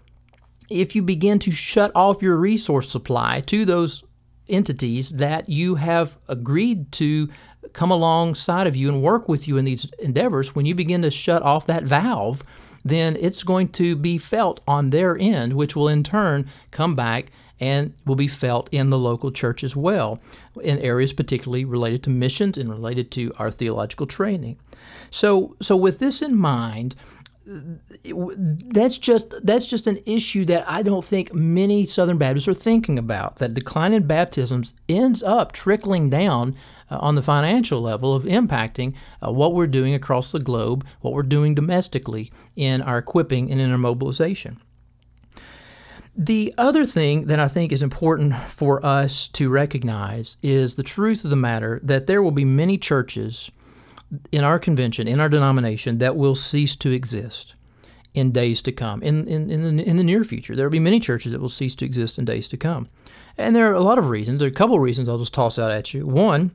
if 0.69 0.95
you 0.95 1.01
begin 1.01 1.39
to 1.39 1.51
shut 1.51 1.91
off 1.93 2.21
your 2.21 2.37
resource 2.37 2.89
supply 2.89 3.41
to 3.41 3.65
those 3.65 4.04
entities 4.47 5.11
that 5.11 5.49
you 5.49 5.75
have 5.75 6.17
agreed 6.27 6.91
to 6.93 7.29
come 7.73 7.91
alongside 7.91 8.67
of 8.67 8.75
you 8.75 8.89
and 8.89 9.01
work 9.01 9.27
with 9.27 9.47
you 9.47 9.57
in 9.57 9.65
these 9.65 9.85
endeavors, 9.99 10.55
when 10.55 10.65
you 10.65 10.75
begin 10.75 11.01
to 11.01 11.11
shut 11.11 11.41
off 11.41 11.67
that 11.67 11.83
valve, 11.83 12.43
then 12.83 13.17
it's 13.19 13.43
going 13.43 13.67
to 13.69 13.95
be 13.95 14.17
felt 14.17 14.61
on 14.67 14.91
their 14.91 15.17
end, 15.17 15.53
which 15.53 15.75
will 15.75 15.87
in 15.87 16.03
turn 16.03 16.47
come 16.71 16.95
back 16.95 17.31
and 17.59 17.93
will 18.05 18.15
be 18.15 18.27
felt 18.27 18.69
in 18.71 18.89
the 18.89 18.99
local 18.99 19.31
church 19.31 19.63
as 19.63 19.75
well, 19.75 20.19
in 20.61 20.77
areas 20.79 21.13
particularly 21.13 21.65
related 21.65 22.03
to 22.03 22.09
missions 22.09 22.57
and 22.57 22.69
related 22.69 23.09
to 23.11 23.31
our 23.37 23.49
theological 23.49 24.05
training. 24.05 24.57
So, 25.09 25.55
so 25.61 25.75
with 25.75 25.99
this 25.99 26.21
in 26.21 26.35
mind, 26.35 26.95
that's 27.45 28.97
just 28.97 29.33
that's 29.45 29.67
just 29.67 29.85
an 29.85 29.99
issue 30.07 30.45
that 30.45 30.69
I 30.69 30.81
don't 30.81 31.05
think 31.05 31.33
many 31.33 31.85
Southern 31.85 32.17
Baptists 32.17 32.47
are 32.47 32.55
thinking 32.55 32.97
about. 32.97 33.37
That 33.37 33.53
decline 33.53 33.93
in 33.93 34.07
baptisms 34.07 34.73
ends 34.89 35.21
up 35.21 35.51
trickling 35.51 36.09
down 36.09 36.55
uh, 36.89 36.97
on 36.99 37.15
the 37.15 37.21
financial 37.21 37.81
level 37.81 38.15
of 38.15 38.23
impacting 38.23 38.95
uh, 39.23 39.31
what 39.31 39.53
we're 39.53 39.67
doing 39.67 39.93
across 39.93 40.31
the 40.31 40.39
globe, 40.39 40.85
what 41.01 41.13
we're 41.13 41.23
doing 41.23 41.53
domestically 41.53 42.31
in 42.55 42.81
our 42.81 42.97
equipping 42.97 43.51
and 43.51 43.61
in 43.61 43.71
our 43.71 43.77
mobilization. 43.77 44.59
The 46.17 46.53
other 46.57 46.85
thing 46.85 47.27
that 47.27 47.39
I 47.39 47.49
think 47.49 47.71
is 47.71 47.83
important 47.83 48.35
for 48.35 48.83
us 48.85 49.27
to 49.29 49.49
recognize 49.49 50.37
is 50.41 50.75
the 50.75 50.83
truth 50.83 51.25
of 51.25 51.29
the 51.29 51.35
matter 51.35 51.79
that 51.83 52.07
there 52.07 52.23
will 52.23 52.31
be 52.31 52.45
many 52.45 52.77
churches 52.77 53.51
in 54.31 54.43
our 54.43 54.59
convention, 54.59 55.07
in 55.07 55.21
our 55.21 55.29
denomination, 55.29 55.97
that 55.99 56.15
will 56.15 56.35
cease 56.35 56.75
to 56.77 56.91
exist 56.91 57.55
in 58.13 58.31
days 58.31 58.61
to 58.61 58.71
come. 58.71 59.03
In, 59.03 59.27
in, 59.27 59.49
in, 59.51 59.77
the, 59.77 59.83
in 59.83 59.97
the 59.97 60.03
near 60.03 60.23
future, 60.23 60.55
there 60.55 60.65
will 60.65 60.71
be 60.71 60.79
many 60.79 60.99
churches 60.99 61.31
that 61.33 61.41
will 61.41 61.49
cease 61.49 61.75
to 61.75 61.85
exist 61.85 62.17
in 62.17 62.25
days 62.25 62.47
to 62.47 62.57
come. 62.57 62.87
And 63.37 63.55
there 63.55 63.69
are 63.69 63.75
a 63.75 63.81
lot 63.81 63.97
of 63.97 64.09
reasons. 64.09 64.39
There 64.39 64.47
are 64.47 64.51
a 64.51 64.53
couple 64.53 64.75
of 64.75 64.81
reasons 64.81 65.09
I'll 65.09 65.17
just 65.17 65.33
toss 65.33 65.59
out 65.59 65.71
at 65.71 65.93
you. 65.93 66.07
One, 66.07 66.51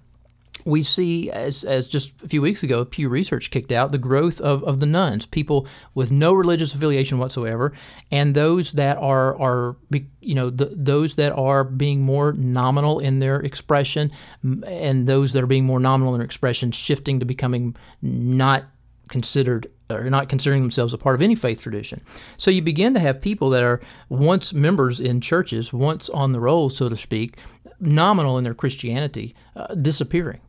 we 0.65 0.83
see, 0.83 1.31
as, 1.31 1.65
as 1.65 1.89
just 1.89 2.13
a 2.23 2.29
few 2.29 2.43
weeks 2.43 2.63
ago, 2.63 2.85
Pew 2.85 3.09
Research 3.09 3.51
kicked 3.51 3.73
out 3.73 3.93
the 3.93 3.99
growth 3.99 4.41
of, 4.41 4.63
of 4.65 4.79
the 4.79 4.87
nones, 4.87 5.27
people 5.27 5.67
with 5.95 6.11
no 6.11 6.33
religious 6.33 6.75
affiliation 6.75 7.19
whatsoever, 7.19 7.73
and 8.11 8.35
those 8.35 8.73
that 8.73 8.99
are 8.99 9.39
are 9.41 9.77
you 10.21 10.35
know 10.35 10.51
the, 10.51 10.67
those 10.67 11.15
that 11.17 11.33
are 11.33 11.65
being 11.65 12.03
more 12.03 12.33
nominal 12.33 12.99
in 12.99 13.19
their 13.19 13.37
expression, 13.41 14.11
and 14.43 15.07
those 15.07 15.33
that 15.33 15.43
are 15.43 15.49
being 15.49 15.65
more 15.65 15.81
nominal 15.81 16.15
in 16.15 16.21
their 16.21 16.27
expression, 16.27 16.71
shifting 16.73 17.21
to 17.21 17.27
becoming 17.27 17.77
not 18.03 18.65
considered 19.09 19.67
or 19.91 20.09
not 20.09 20.29
considering 20.29 20.63
themselves 20.63 20.95
a 20.95 20.99
part 20.99 21.17
of 21.17 21.23
any 21.23 21.35
faith 21.35 21.61
tradition. 21.61 22.01
So 22.37 22.51
you 22.51 22.63
begin 22.63 22.95
to 22.95 23.01
have 23.01 23.21
people 23.21 23.51
that 23.51 23.65
are 23.65 23.81
once 24.09 24.55
members 24.55 25.01
in 25.01 25.21
churches, 25.21 25.73
once 25.73 26.09
on 26.09 26.33
the 26.33 26.41
roll, 26.41 26.71
so 26.71 26.89
to 26.89 26.97
speak, 26.97 27.39
nominal 27.81 28.39
in 28.39 28.45
their 28.45 28.55
Christianity, 28.55 29.35
uh, 29.57 29.75
disappearing 29.75 30.41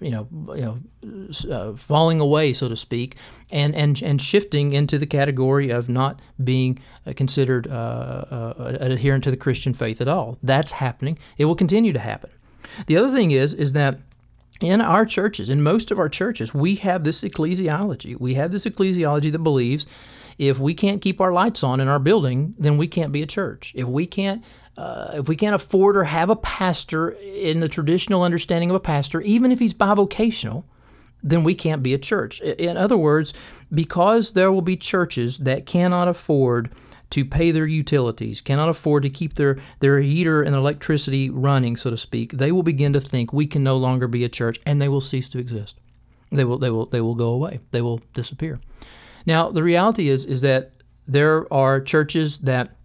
you 0.00 0.10
know, 0.10 0.28
you 0.54 0.62
know, 0.62 1.54
uh, 1.54 1.76
falling 1.76 2.20
away, 2.20 2.52
so 2.52 2.68
to 2.68 2.76
speak, 2.76 3.16
and, 3.50 3.74
and 3.74 4.02
and 4.02 4.20
shifting 4.20 4.72
into 4.72 4.98
the 4.98 5.06
category 5.06 5.70
of 5.70 5.88
not 5.88 6.20
being 6.42 6.78
uh, 7.06 7.12
considered 7.16 7.66
uh, 7.66 8.24
uh, 8.30 8.76
an 8.80 8.92
adherent 8.92 9.24
to 9.24 9.30
the 9.30 9.36
Christian 9.36 9.74
faith 9.74 10.00
at 10.00 10.08
all. 10.08 10.38
That's 10.42 10.72
happening. 10.72 11.18
It 11.36 11.46
will 11.46 11.56
continue 11.56 11.92
to 11.92 11.98
happen. 12.00 12.30
The 12.86 12.96
other 12.96 13.10
thing 13.10 13.30
is 13.30 13.54
is 13.54 13.72
that 13.72 13.98
in 14.60 14.80
our 14.80 15.06
churches, 15.06 15.48
in 15.48 15.62
most 15.62 15.90
of 15.90 15.98
our 15.98 16.08
churches, 16.08 16.52
we 16.52 16.76
have 16.76 17.04
this 17.04 17.22
ecclesiology. 17.22 18.18
We 18.18 18.34
have 18.34 18.50
this 18.50 18.64
ecclesiology 18.64 19.30
that 19.30 19.38
believes 19.38 19.86
if 20.38 20.60
we 20.60 20.74
can't 20.74 21.02
keep 21.02 21.20
our 21.20 21.32
lights 21.32 21.64
on 21.64 21.80
in 21.80 21.88
our 21.88 21.98
building, 21.98 22.54
then 22.58 22.76
we 22.76 22.86
can't 22.86 23.12
be 23.12 23.22
a 23.22 23.26
church. 23.26 23.72
If 23.74 23.86
we 23.86 24.06
can't 24.06 24.44
if 25.14 25.28
we 25.28 25.36
can't 25.36 25.54
afford 25.54 25.96
or 25.96 26.04
have 26.04 26.30
a 26.30 26.36
pastor 26.36 27.10
in 27.10 27.60
the 27.60 27.68
traditional 27.68 28.22
understanding 28.22 28.70
of 28.70 28.76
a 28.76 28.80
pastor, 28.80 29.20
even 29.22 29.50
if 29.50 29.58
he's 29.58 29.74
bivocational, 29.74 30.64
then 31.22 31.42
we 31.42 31.54
can't 31.54 31.82
be 31.82 31.94
a 31.94 31.98
church. 31.98 32.40
In 32.40 32.76
other 32.76 32.96
words, 32.96 33.34
because 33.72 34.32
there 34.32 34.52
will 34.52 34.62
be 34.62 34.76
churches 34.76 35.38
that 35.38 35.66
cannot 35.66 36.08
afford 36.08 36.70
to 37.10 37.24
pay 37.24 37.50
their 37.50 37.66
utilities, 37.66 38.40
cannot 38.40 38.68
afford 38.68 39.02
to 39.02 39.10
keep 39.10 39.34
their, 39.34 39.58
their 39.80 39.98
heater 40.00 40.42
and 40.42 40.54
electricity 40.54 41.30
running, 41.30 41.76
so 41.76 41.90
to 41.90 41.96
speak, 41.96 42.32
they 42.32 42.52
will 42.52 42.62
begin 42.62 42.92
to 42.92 43.00
think 43.00 43.32
we 43.32 43.46
can 43.46 43.64
no 43.64 43.76
longer 43.76 44.06
be 44.06 44.24
a 44.24 44.28
church 44.28 44.60
and 44.66 44.80
they 44.80 44.88
will 44.88 45.00
cease 45.00 45.28
to 45.30 45.38
exist. 45.38 45.76
They 46.30 46.44
will, 46.44 46.58
they 46.58 46.70
will, 46.70 46.86
they 46.86 47.00
will 47.00 47.14
go 47.14 47.30
away. 47.30 47.60
They 47.70 47.80
will 47.80 48.02
disappear. 48.12 48.60
Now, 49.24 49.50
the 49.50 49.62
reality 49.62 50.08
is, 50.08 50.26
is 50.26 50.42
that 50.42 50.72
there 51.06 51.52
are 51.52 51.80
churches 51.80 52.38
that 52.40 52.76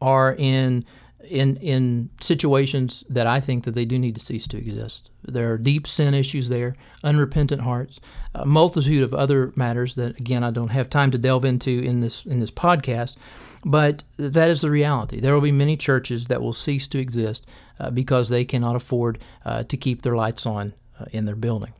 are 0.00 0.34
in 0.38 0.84
in 1.28 1.56
in 1.56 2.10
situations 2.20 3.04
that 3.08 3.26
I 3.26 3.40
think 3.40 3.64
that 3.64 3.74
they 3.74 3.84
do 3.84 3.98
need 3.98 4.14
to 4.14 4.20
cease 4.20 4.46
to 4.48 4.56
exist. 4.56 5.10
There 5.22 5.52
are 5.52 5.58
deep 5.58 5.86
sin 5.86 6.14
issues 6.14 6.48
there, 6.48 6.76
unrepentant 7.02 7.62
hearts, 7.62 8.00
a 8.34 8.46
multitude 8.46 9.02
of 9.02 9.12
other 9.12 9.52
matters 9.56 9.94
that 9.96 10.18
again 10.18 10.44
I 10.44 10.50
don't 10.50 10.68
have 10.68 10.88
time 10.88 11.10
to 11.10 11.18
delve 11.18 11.44
into 11.44 11.80
in 11.80 12.00
this 12.00 12.24
in 12.24 12.38
this 12.38 12.50
podcast, 12.50 13.16
but 13.64 14.02
that 14.16 14.50
is 14.50 14.60
the 14.60 14.70
reality. 14.70 15.20
There 15.20 15.34
will 15.34 15.40
be 15.40 15.52
many 15.52 15.76
churches 15.76 16.26
that 16.26 16.40
will 16.40 16.52
cease 16.52 16.86
to 16.88 16.98
exist 16.98 17.46
uh, 17.78 17.90
because 17.90 18.28
they 18.28 18.44
cannot 18.44 18.76
afford 18.76 19.18
uh, 19.44 19.64
to 19.64 19.76
keep 19.76 20.02
their 20.02 20.16
lights 20.16 20.46
on 20.46 20.74
uh, 21.00 21.06
in 21.12 21.24
their 21.24 21.36
building. 21.36 21.72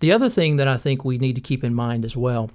The 0.00 0.12
other 0.12 0.28
thing 0.28 0.56
that 0.56 0.68
I 0.68 0.76
think 0.76 1.04
we 1.04 1.18
need 1.18 1.34
to 1.34 1.40
keep 1.40 1.64
in 1.64 1.74
mind 1.74 2.04
as 2.04 2.16
well 2.16 2.50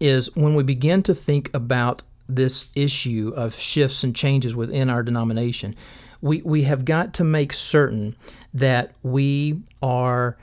is 0.00 0.34
when 0.34 0.54
we 0.54 0.62
begin 0.62 1.02
to 1.04 1.14
think 1.14 1.52
about 1.54 2.02
this 2.28 2.68
issue 2.74 3.32
of 3.36 3.54
shifts 3.54 4.04
and 4.04 4.14
changes 4.14 4.56
within 4.56 4.88
our 4.88 5.02
denomination, 5.02 5.74
we, 6.20 6.40
we 6.42 6.62
have 6.62 6.84
got 6.84 7.14
to 7.14 7.24
make 7.24 7.52
certain 7.52 8.16
that 8.54 8.92
we 9.02 9.60
are 9.82 10.36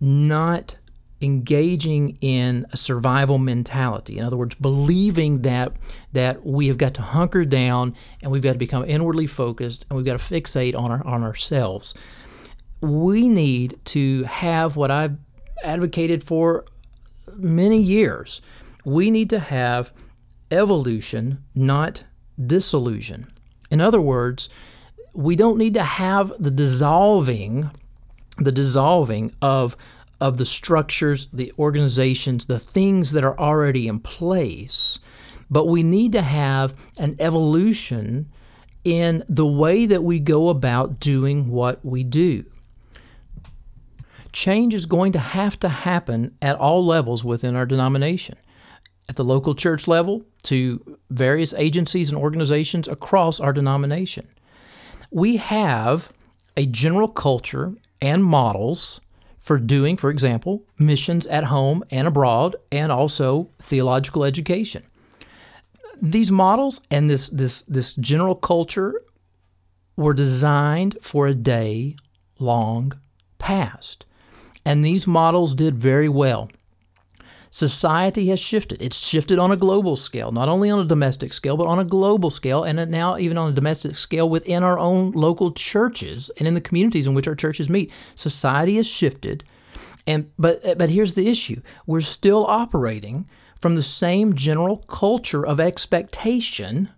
not 0.00 0.76
engaging 1.22 2.18
in 2.20 2.66
a 2.72 2.76
survival 2.76 3.38
mentality. 3.38 4.18
In 4.18 4.24
other 4.24 4.36
words, 4.36 4.56
believing 4.56 5.42
that 5.42 5.72
that 6.12 6.44
we 6.44 6.66
have 6.66 6.78
got 6.78 6.94
to 6.94 7.02
hunker 7.02 7.44
down 7.44 7.94
and 8.20 8.32
we've 8.32 8.42
got 8.42 8.54
to 8.54 8.58
become 8.58 8.84
inwardly 8.84 9.26
focused 9.26 9.86
and 9.88 9.96
we've 9.96 10.04
got 10.04 10.18
to 10.18 10.34
fixate 10.34 10.76
on 10.76 10.90
our 10.90 11.06
on 11.06 11.22
ourselves. 11.22 11.94
We 12.80 13.28
need 13.28 13.78
to 13.86 14.24
have 14.24 14.74
what 14.74 14.90
I've 14.90 15.16
advocated 15.62 16.24
for 16.24 16.64
many 17.36 17.78
years. 17.78 18.40
We 18.84 19.12
need 19.12 19.30
to 19.30 19.38
have 19.38 19.92
evolution, 20.52 21.42
not 21.54 22.04
dissolution. 22.46 23.26
In 23.70 23.80
other 23.80 24.00
words, 24.00 24.48
we 25.14 25.34
don't 25.34 25.58
need 25.58 25.74
to 25.74 25.82
have 25.82 26.32
the 26.38 26.50
dissolving, 26.50 27.70
the 28.38 28.52
dissolving 28.52 29.32
of 29.40 29.76
of 30.20 30.36
the 30.36 30.44
structures, 30.44 31.26
the 31.32 31.52
organizations, 31.58 32.46
the 32.46 32.60
things 32.60 33.10
that 33.10 33.24
are 33.24 33.36
already 33.40 33.88
in 33.88 33.98
place, 33.98 35.00
but 35.50 35.66
we 35.66 35.82
need 35.82 36.12
to 36.12 36.22
have 36.22 36.74
an 36.96 37.16
evolution 37.18 38.30
in 38.84 39.24
the 39.28 39.46
way 39.46 39.84
that 39.84 40.04
we 40.04 40.20
go 40.20 40.48
about 40.48 41.00
doing 41.00 41.50
what 41.50 41.84
we 41.84 42.04
do. 42.04 42.44
Change 44.32 44.74
is 44.74 44.86
going 44.86 45.10
to 45.10 45.18
have 45.18 45.58
to 45.58 45.68
happen 45.68 46.36
at 46.40 46.54
all 46.54 46.86
levels 46.86 47.24
within 47.24 47.56
our 47.56 47.66
denomination 47.66 48.36
at 49.08 49.16
the 49.16 49.24
local 49.24 49.54
church 49.54 49.88
level 49.88 50.24
to 50.44 50.98
various 51.10 51.52
agencies 51.54 52.10
and 52.10 52.18
organizations 52.18 52.88
across 52.88 53.40
our 53.40 53.52
denomination. 53.52 54.26
We 55.10 55.36
have 55.36 56.12
a 56.56 56.66
general 56.66 57.08
culture 57.08 57.74
and 58.00 58.24
models 58.24 59.00
for 59.38 59.58
doing, 59.58 59.96
for 59.96 60.08
example, 60.08 60.64
missions 60.78 61.26
at 61.26 61.44
home 61.44 61.82
and 61.90 62.06
abroad, 62.06 62.54
and 62.70 62.92
also 62.92 63.50
theological 63.58 64.24
education. 64.24 64.84
These 66.00 66.30
models 66.30 66.80
and 66.90 67.10
this, 67.10 67.28
this, 67.28 67.62
this 67.62 67.94
general 67.94 68.36
culture 68.36 69.02
were 69.96 70.14
designed 70.14 70.96
for 71.02 71.26
a 71.26 71.34
day 71.34 71.96
long 72.38 72.92
past. 73.38 74.06
And 74.64 74.84
these 74.84 75.06
models 75.06 75.54
did 75.54 75.76
very 75.76 76.08
well. 76.08 76.48
Society 77.52 78.28
has 78.28 78.40
shifted. 78.40 78.80
It's 78.80 79.06
shifted 79.06 79.38
on 79.38 79.52
a 79.52 79.56
global 79.56 79.94
scale, 79.94 80.32
not 80.32 80.48
only 80.48 80.70
on 80.70 80.80
a 80.80 80.88
domestic 80.88 81.34
scale, 81.34 81.58
but 81.58 81.66
on 81.66 81.78
a 81.78 81.84
global 81.84 82.30
scale, 82.30 82.64
and 82.64 82.90
now 82.90 83.18
even 83.18 83.36
on 83.36 83.50
a 83.50 83.54
domestic 83.54 83.94
scale 83.94 84.26
within 84.26 84.62
our 84.62 84.78
own 84.78 85.10
local 85.10 85.52
churches 85.52 86.30
and 86.38 86.48
in 86.48 86.54
the 86.54 86.62
communities 86.62 87.06
in 87.06 87.12
which 87.12 87.28
our 87.28 87.34
churches 87.34 87.68
meet. 87.68 87.92
Society 88.14 88.76
has 88.76 88.86
shifted, 88.86 89.44
and 90.06 90.30
but 90.38 90.78
but 90.78 90.88
here's 90.88 91.12
the 91.12 91.28
issue: 91.28 91.60
we're 91.86 92.00
still 92.00 92.46
operating 92.46 93.28
from 93.60 93.74
the 93.74 93.82
same 93.82 94.34
general 94.34 94.78
culture 94.88 95.44
of 95.44 95.60
expectation 95.60 96.88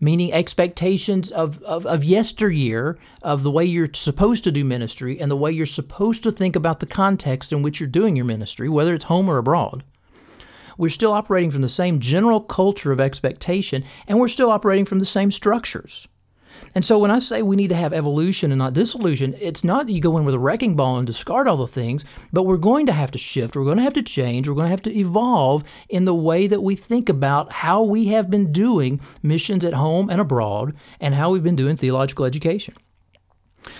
meaning 0.00 0.32
expectations 0.32 1.30
of, 1.30 1.62
of, 1.62 1.86
of, 1.86 2.04
yesteryear, 2.04 2.98
of 3.22 3.42
the 3.42 3.50
way 3.50 3.64
you're 3.64 3.88
supposed 3.92 4.44
to 4.44 4.52
do 4.52 4.64
ministry 4.64 5.18
and 5.18 5.30
the 5.30 5.36
way 5.36 5.50
you're 5.50 5.66
supposed 5.66 6.22
to 6.22 6.32
think 6.32 6.54
about 6.54 6.80
the 6.80 6.86
context 6.86 7.52
in 7.52 7.62
which 7.62 7.80
you're 7.80 7.88
doing 7.88 8.14
your 8.14 8.24
ministry, 8.24 8.68
whether 8.68 8.94
it's 8.94 9.06
home 9.06 9.28
or 9.28 9.38
abroad. 9.38 9.82
We're 10.76 10.90
still 10.90 11.12
operating 11.12 11.50
from 11.50 11.62
the 11.62 11.68
same 11.68 12.00
general 12.00 12.40
culture 12.40 12.92
of 12.92 13.00
expectation, 13.00 13.84
and 14.06 14.20
we're 14.20 14.28
still 14.28 14.50
operating 14.50 14.84
from 14.84 14.98
the 14.98 15.06
same 15.06 15.30
structures. 15.30 16.06
And 16.74 16.84
so 16.84 16.98
when 16.98 17.10
I 17.10 17.18
say 17.18 17.42
we 17.42 17.56
need 17.56 17.68
to 17.68 17.76
have 17.76 17.92
evolution 17.92 18.52
and 18.52 18.58
not 18.58 18.74
dissolution, 18.74 19.34
it's 19.40 19.64
not 19.64 19.86
that 19.86 19.92
you 19.92 20.00
go 20.00 20.18
in 20.18 20.24
with 20.24 20.34
a 20.34 20.38
wrecking 20.38 20.76
ball 20.76 20.98
and 20.98 21.06
discard 21.06 21.48
all 21.48 21.56
the 21.56 21.66
things, 21.66 22.04
but 22.32 22.42
we're 22.42 22.56
going 22.56 22.86
to 22.86 22.92
have 22.92 23.10
to 23.12 23.18
shift. 23.18 23.56
We're 23.56 23.64
going 23.64 23.78
to 23.78 23.82
have 23.82 23.94
to 23.94 24.02
change. 24.02 24.46
We're 24.46 24.54
going 24.54 24.66
to 24.66 24.70
have 24.70 24.82
to 24.82 24.98
evolve 24.98 25.64
in 25.88 26.04
the 26.04 26.14
way 26.14 26.46
that 26.46 26.62
we 26.62 26.76
think 26.76 27.08
about 27.08 27.52
how 27.52 27.82
we 27.82 28.08
have 28.08 28.30
been 28.30 28.52
doing 28.52 29.00
missions 29.22 29.64
at 29.64 29.74
home 29.74 30.10
and 30.10 30.20
abroad 30.20 30.76
and 31.00 31.14
how 31.14 31.30
we've 31.30 31.42
been 31.42 31.56
doing 31.56 31.76
theological 31.76 32.24
education. 32.24 32.74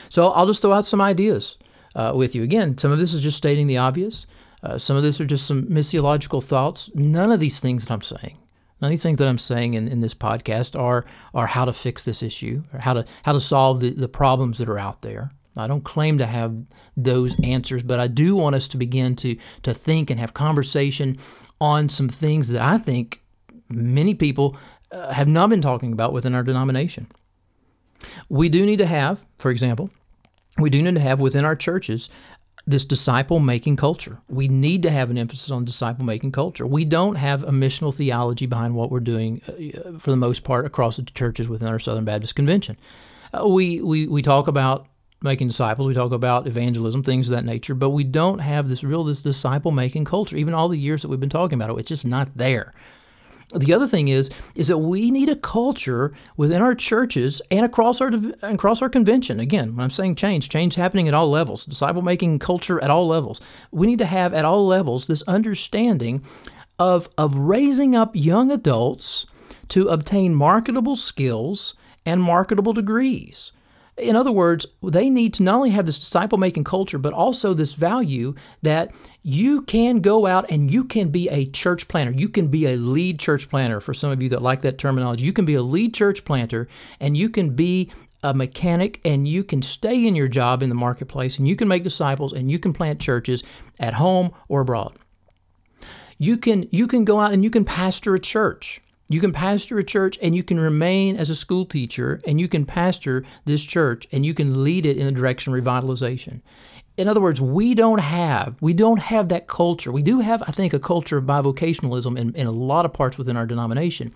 So 0.08 0.28
I'll 0.28 0.46
just 0.46 0.62
throw 0.62 0.72
out 0.72 0.86
some 0.86 1.00
ideas 1.00 1.58
uh, 1.94 2.12
with 2.14 2.34
you. 2.34 2.42
Again, 2.42 2.78
some 2.78 2.92
of 2.92 2.98
this 2.98 3.12
is 3.12 3.22
just 3.22 3.36
stating 3.36 3.66
the 3.66 3.76
obvious. 3.76 4.26
Uh, 4.62 4.78
some 4.78 4.96
of 4.96 5.02
this 5.02 5.20
are 5.20 5.26
just 5.26 5.46
some 5.46 5.64
missiological 5.64 6.42
thoughts. 6.42 6.90
None 6.94 7.30
of 7.30 7.40
these 7.40 7.60
things 7.60 7.84
that 7.84 7.92
I'm 7.92 8.02
saying 8.02 8.38
Of 8.82 8.90
these 8.90 9.02
things 9.02 9.18
that 9.18 9.28
I'm 9.28 9.38
saying 9.38 9.74
in, 9.74 9.88
in 9.88 10.00
this 10.02 10.14
podcast 10.14 10.78
are 10.78 11.04
are 11.32 11.46
how 11.46 11.64
to 11.64 11.72
fix 11.72 12.04
this 12.04 12.22
issue 12.22 12.62
or 12.72 12.80
how 12.80 12.92
to 12.92 13.04
how 13.24 13.32
to 13.32 13.40
solve 13.40 13.80
the, 13.80 13.90
the 13.90 14.08
problems 14.08 14.58
that 14.58 14.68
are 14.68 14.78
out 14.78 15.02
there. 15.02 15.30
I 15.56 15.66
don't 15.66 15.84
claim 15.84 16.18
to 16.18 16.26
have 16.26 16.54
those 16.96 17.34
answers, 17.42 17.82
but 17.82 17.98
I 17.98 18.08
do 18.08 18.36
want 18.36 18.54
us 18.54 18.68
to 18.68 18.76
begin 18.76 19.16
to 19.16 19.36
to 19.62 19.72
think 19.72 20.10
and 20.10 20.20
have 20.20 20.34
conversation 20.34 21.16
on 21.58 21.88
some 21.88 22.10
things 22.10 22.48
that 22.48 22.60
I 22.60 22.76
think 22.76 23.22
many 23.70 24.14
people 24.14 24.56
uh, 24.92 25.12
have 25.12 25.28
not 25.28 25.48
been 25.48 25.62
talking 25.62 25.92
about 25.92 26.12
within 26.12 26.34
our 26.34 26.42
denomination. 26.42 27.06
We 28.28 28.50
do 28.50 28.66
need 28.66 28.76
to 28.78 28.86
have, 28.86 29.24
for 29.38 29.50
example, 29.50 29.90
we 30.58 30.70
do 30.70 30.82
need 30.82 30.94
to 30.94 31.00
have 31.00 31.20
within 31.20 31.44
our 31.44 31.56
churches 31.56 32.08
this 32.66 32.84
disciple 32.84 33.38
making 33.38 33.76
culture. 33.76 34.18
We 34.28 34.48
need 34.48 34.82
to 34.82 34.90
have 34.90 35.10
an 35.10 35.18
emphasis 35.18 35.50
on 35.50 35.64
disciple 35.64 36.04
making 36.04 36.32
culture. 36.32 36.66
We 36.66 36.84
don't 36.84 37.14
have 37.14 37.44
a 37.44 37.50
missional 37.50 37.94
theology 37.94 38.46
behind 38.46 38.74
what 38.74 38.90
we're 38.90 39.00
doing 39.00 39.40
uh, 39.48 39.98
for 39.98 40.10
the 40.10 40.16
most 40.16 40.42
part 40.42 40.66
across 40.66 40.96
the 40.96 41.04
churches 41.04 41.48
within 41.48 41.68
our 41.68 41.78
Southern 41.78 42.04
Baptist 42.04 42.34
Convention. 42.34 42.76
Uh, 43.32 43.46
we, 43.46 43.80
we, 43.80 44.08
we 44.08 44.20
talk 44.20 44.48
about 44.48 44.88
making 45.22 45.48
disciples, 45.48 45.86
we 45.86 45.94
talk 45.94 46.12
about 46.12 46.46
evangelism, 46.46 47.02
things 47.02 47.30
of 47.30 47.36
that 47.36 47.44
nature, 47.44 47.74
but 47.74 47.90
we 47.90 48.04
don't 48.04 48.40
have 48.40 48.68
this 48.68 48.82
real 48.82 49.04
this 49.04 49.22
disciple 49.22 49.70
making 49.70 50.04
culture. 50.04 50.36
Even 50.36 50.52
all 50.52 50.68
the 50.68 50.78
years 50.78 51.02
that 51.02 51.08
we've 51.08 51.20
been 51.20 51.28
talking 51.28 51.58
about 51.58 51.70
it, 51.70 51.78
it's 51.78 51.88
just 51.88 52.06
not 52.06 52.28
there. 52.36 52.72
The 53.54 53.72
other 53.72 53.86
thing 53.86 54.08
is 54.08 54.28
is 54.56 54.68
that 54.68 54.78
we 54.78 55.10
need 55.10 55.28
a 55.28 55.36
culture 55.36 56.12
within 56.36 56.62
our 56.62 56.74
churches 56.74 57.40
and 57.50 57.64
across 57.64 58.00
our 58.00 58.10
across 58.42 58.82
our 58.82 58.88
convention. 58.88 59.38
Again, 59.38 59.76
when 59.76 59.84
I'm 59.84 59.90
saying 59.90 60.16
change, 60.16 60.48
change 60.48 60.74
happening 60.74 61.06
at 61.06 61.14
all 61.14 61.30
levels, 61.30 61.64
disciple 61.64 62.02
making 62.02 62.40
culture 62.40 62.82
at 62.82 62.90
all 62.90 63.06
levels. 63.06 63.40
We 63.70 63.86
need 63.86 64.00
to 64.00 64.06
have 64.06 64.34
at 64.34 64.44
all 64.44 64.66
levels 64.66 65.06
this 65.06 65.22
understanding 65.22 66.24
of 66.78 67.08
of 67.16 67.36
raising 67.36 67.94
up 67.94 68.10
young 68.14 68.50
adults 68.50 69.26
to 69.68 69.88
obtain 69.88 70.34
marketable 70.34 70.96
skills 70.96 71.74
and 72.04 72.22
marketable 72.22 72.72
degrees. 72.72 73.52
In 73.98 74.14
other 74.14 74.32
words, 74.32 74.66
they 74.82 75.08
need 75.08 75.32
to 75.34 75.42
not 75.42 75.54
only 75.54 75.70
have 75.70 75.86
this 75.86 75.98
disciple 75.98 76.36
making 76.36 76.64
culture, 76.64 76.98
but 76.98 77.14
also 77.14 77.54
this 77.54 77.72
value 77.72 78.34
that 78.60 78.94
you 79.22 79.62
can 79.62 80.00
go 80.00 80.26
out 80.26 80.50
and 80.50 80.70
you 80.70 80.84
can 80.84 81.08
be 81.08 81.28
a 81.30 81.46
church 81.46 81.88
planter. 81.88 82.12
You 82.12 82.28
can 82.28 82.48
be 82.48 82.66
a 82.66 82.76
lead 82.76 83.18
church 83.18 83.48
planter 83.48 83.80
for 83.80 83.94
some 83.94 84.10
of 84.10 84.22
you 84.22 84.28
that 84.30 84.42
like 84.42 84.60
that 84.62 84.76
terminology. 84.76 85.24
You 85.24 85.32
can 85.32 85.46
be 85.46 85.54
a 85.54 85.62
lead 85.62 85.94
church 85.94 86.26
planter 86.26 86.68
and 87.00 87.16
you 87.16 87.30
can 87.30 87.56
be 87.56 87.90
a 88.22 88.34
mechanic 88.34 89.00
and 89.04 89.26
you 89.26 89.42
can 89.42 89.62
stay 89.62 90.06
in 90.06 90.14
your 90.14 90.28
job 90.28 90.62
in 90.62 90.68
the 90.68 90.74
marketplace 90.74 91.38
and 91.38 91.48
you 91.48 91.56
can 91.56 91.68
make 91.68 91.82
disciples 91.82 92.32
and 92.32 92.50
you 92.50 92.58
can 92.58 92.72
plant 92.72 93.00
churches 93.00 93.42
at 93.80 93.94
home 93.94 94.30
or 94.48 94.60
abroad. 94.60 94.94
You 96.18 96.36
can 96.36 96.68
you 96.70 96.86
can 96.86 97.04
go 97.04 97.20
out 97.20 97.32
and 97.32 97.44
you 97.44 97.50
can 97.50 97.64
pastor 97.64 98.14
a 98.14 98.20
church. 98.20 98.82
You 99.08 99.20
can 99.20 99.32
pastor 99.32 99.78
a 99.78 99.84
church 99.84 100.18
and 100.20 100.34
you 100.34 100.42
can 100.42 100.58
remain 100.58 101.16
as 101.16 101.30
a 101.30 101.36
school 101.36 101.64
teacher 101.64 102.20
and 102.26 102.40
you 102.40 102.48
can 102.48 102.66
pastor 102.66 103.24
this 103.44 103.64
church 103.64 104.08
and 104.10 104.26
you 104.26 104.34
can 104.34 104.64
lead 104.64 104.84
it 104.84 104.96
in 104.96 105.06
the 105.06 105.12
direction 105.12 105.54
of 105.54 105.62
revitalization 105.62 106.40
in 106.96 107.08
other 107.08 107.20
words, 107.20 107.40
we 107.40 107.74
don't 107.74 108.00
have 108.00 108.56
we 108.60 108.72
don't 108.72 108.98
have 108.98 109.28
that 109.28 109.46
culture. 109.46 109.92
We 109.92 110.02
do 110.02 110.20
have, 110.20 110.42
I 110.42 110.52
think, 110.52 110.72
a 110.72 110.78
culture 110.78 111.18
of 111.18 111.24
bivocationalism 111.24 112.18
in, 112.18 112.34
in 112.34 112.46
a 112.46 112.50
lot 112.50 112.84
of 112.86 112.92
parts 112.92 113.18
within 113.18 113.36
our 113.36 113.46
denomination. 113.46 114.14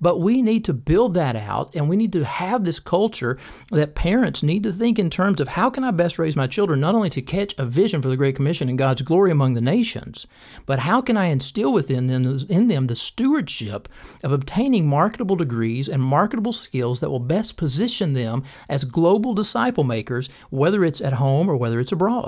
But 0.00 0.20
we 0.20 0.40
need 0.40 0.64
to 0.66 0.72
build 0.72 1.14
that 1.14 1.34
out 1.34 1.74
and 1.74 1.88
we 1.88 1.96
need 1.96 2.12
to 2.12 2.24
have 2.24 2.64
this 2.64 2.78
culture 2.78 3.36
that 3.72 3.96
parents 3.96 4.42
need 4.42 4.62
to 4.62 4.72
think 4.72 4.98
in 4.98 5.10
terms 5.10 5.40
of 5.40 5.48
how 5.48 5.70
can 5.70 5.82
I 5.82 5.90
best 5.90 6.18
raise 6.18 6.36
my 6.36 6.46
children 6.46 6.80
not 6.80 6.94
only 6.94 7.10
to 7.10 7.22
catch 7.22 7.54
a 7.58 7.66
vision 7.66 8.00
for 8.00 8.08
the 8.08 8.16
Great 8.16 8.36
Commission 8.36 8.68
and 8.68 8.78
God's 8.78 9.02
glory 9.02 9.32
among 9.32 9.54
the 9.54 9.60
nations, 9.60 10.26
but 10.66 10.78
how 10.78 11.00
can 11.00 11.16
I 11.16 11.26
instill 11.26 11.72
within 11.72 12.06
them 12.06 12.38
in 12.48 12.68
them 12.68 12.86
the 12.86 12.96
stewardship 12.96 13.88
of 14.22 14.32
obtaining 14.32 14.86
marketable 14.86 15.36
degrees 15.36 15.88
and 15.88 16.02
marketable 16.02 16.52
skills 16.52 17.00
that 17.00 17.10
will 17.10 17.18
best 17.18 17.56
position 17.56 18.12
them 18.12 18.44
as 18.68 18.84
global 18.84 19.34
disciple 19.34 19.84
makers, 19.84 20.28
whether 20.50 20.84
it's 20.84 21.00
at 21.00 21.14
home 21.14 21.48
or 21.48 21.56
whether 21.56 21.80
it's 21.80 21.92
abroad. 21.92 22.19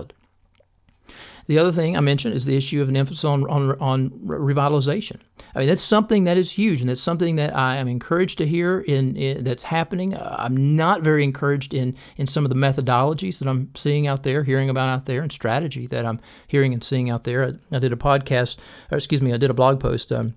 The 1.46 1.58
other 1.58 1.72
thing 1.72 1.96
I 1.96 2.00
mentioned 2.00 2.34
is 2.34 2.44
the 2.44 2.56
issue 2.56 2.80
of 2.80 2.88
an 2.88 2.96
emphasis 2.96 3.24
on, 3.24 3.48
on, 3.50 3.78
on 3.80 4.10
revitalization. 4.10 5.18
I 5.54 5.58
mean, 5.58 5.68
that's 5.68 5.82
something 5.82 6.24
that 6.24 6.36
is 6.36 6.52
huge, 6.52 6.80
and 6.80 6.88
that's 6.88 7.00
something 7.00 7.36
that 7.36 7.56
I 7.56 7.76
am 7.76 7.88
encouraged 7.88 8.38
to 8.38 8.46
hear 8.46 8.80
in, 8.80 9.16
in 9.16 9.42
that's 9.44 9.64
happening. 9.64 10.14
Uh, 10.14 10.36
I'm 10.38 10.76
not 10.76 11.02
very 11.02 11.24
encouraged 11.24 11.74
in, 11.74 11.96
in 12.16 12.26
some 12.26 12.44
of 12.44 12.50
the 12.50 12.56
methodologies 12.56 13.38
that 13.40 13.48
I'm 13.48 13.74
seeing 13.74 14.06
out 14.06 14.22
there, 14.22 14.44
hearing 14.44 14.70
about 14.70 14.88
out 14.88 15.06
there, 15.06 15.20
and 15.20 15.32
strategy 15.32 15.86
that 15.88 16.06
I'm 16.06 16.20
hearing 16.46 16.72
and 16.72 16.82
seeing 16.82 17.10
out 17.10 17.24
there. 17.24 17.44
I, 17.44 17.76
I 17.76 17.78
did 17.80 17.92
a 17.92 17.96
podcast, 17.96 18.58
or 18.90 18.96
excuse 18.96 19.20
me, 19.20 19.32
I 19.32 19.36
did 19.36 19.50
a 19.50 19.54
blog 19.54 19.80
post 19.80 20.12
um, 20.12 20.34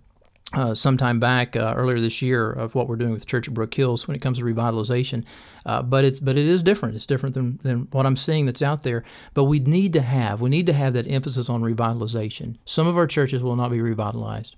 uh, 0.55 0.73
sometime 0.73 1.19
back 1.19 1.55
uh, 1.55 1.73
earlier 1.75 1.99
this 1.99 2.21
year 2.21 2.51
of 2.51 2.75
what 2.75 2.87
we're 2.87 2.95
doing 2.95 3.11
with 3.11 3.21
the 3.21 3.25
Church 3.25 3.47
of 3.47 3.53
Brook 3.53 3.73
Hills 3.73 4.07
when 4.07 4.15
it 4.15 4.21
comes 4.21 4.39
to 4.39 4.45
revitalization. 4.45 5.25
Uh, 5.65 5.81
but 5.81 6.05
it's 6.05 6.19
but 6.19 6.37
it 6.37 6.45
is 6.45 6.63
different. 6.63 6.95
It's 6.95 7.05
different 7.05 7.35
than, 7.35 7.59
than 7.63 7.87
what 7.91 8.05
I'm 8.05 8.15
seeing 8.15 8.45
that's 8.45 8.61
out 8.61 8.83
there. 8.83 9.03
But 9.33 9.45
we 9.45 9.59
need 9.59 9.93
to 9.93 10.01
have 10.01 10.41
we 10.41 10.49
need 10.49 10.65
to 10.67 10.73
have 10.73 10.93
that 10.93 11.09
emphasis 11.09 11.49
on 11.49 11.61
revitalization. 11.61 12.57
Some 12.65 12.87
of 12.87 12.97
our 12.97 13.07
churches 13.07 13.43
will 13.43 13.55
not 13.55 13.71
be 13.71 13.81
revitalized. 13.81 14.55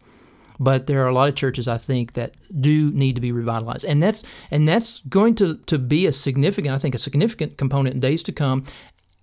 But 0.60 0.88
there 0.88 1.04
are 1.04 1.08
a 1.08 1.14
lot 1.14 1.30
of 1.30 1.36
churches 1.36 1.68
I 1.68 1.78
think 1.78 2.14
that 2.14 2.34
do 2.62 2.92
need 2.92 3.14
to 3.14 3.22
be 3.22 3.32
revitalized, 3.32 3.86
and 3.86 4.02
that's 4.02 4.24
and 4.50 4.68
that's 4.68 5.02
going 5.02 5.36
to, 5.36 5.58
to 5.68 5.78
be 5.78 6.08
a 6.08 6.12
significant 6.12 6.74
I 6.74 6.80
think 6.80 6.96
a 6.96 6.98
significant 6.98 7.58
component 7.58 7.94
in 7.94 8.00
days 8.00 8.24
to 8.24 8.32
come 8.32 8.66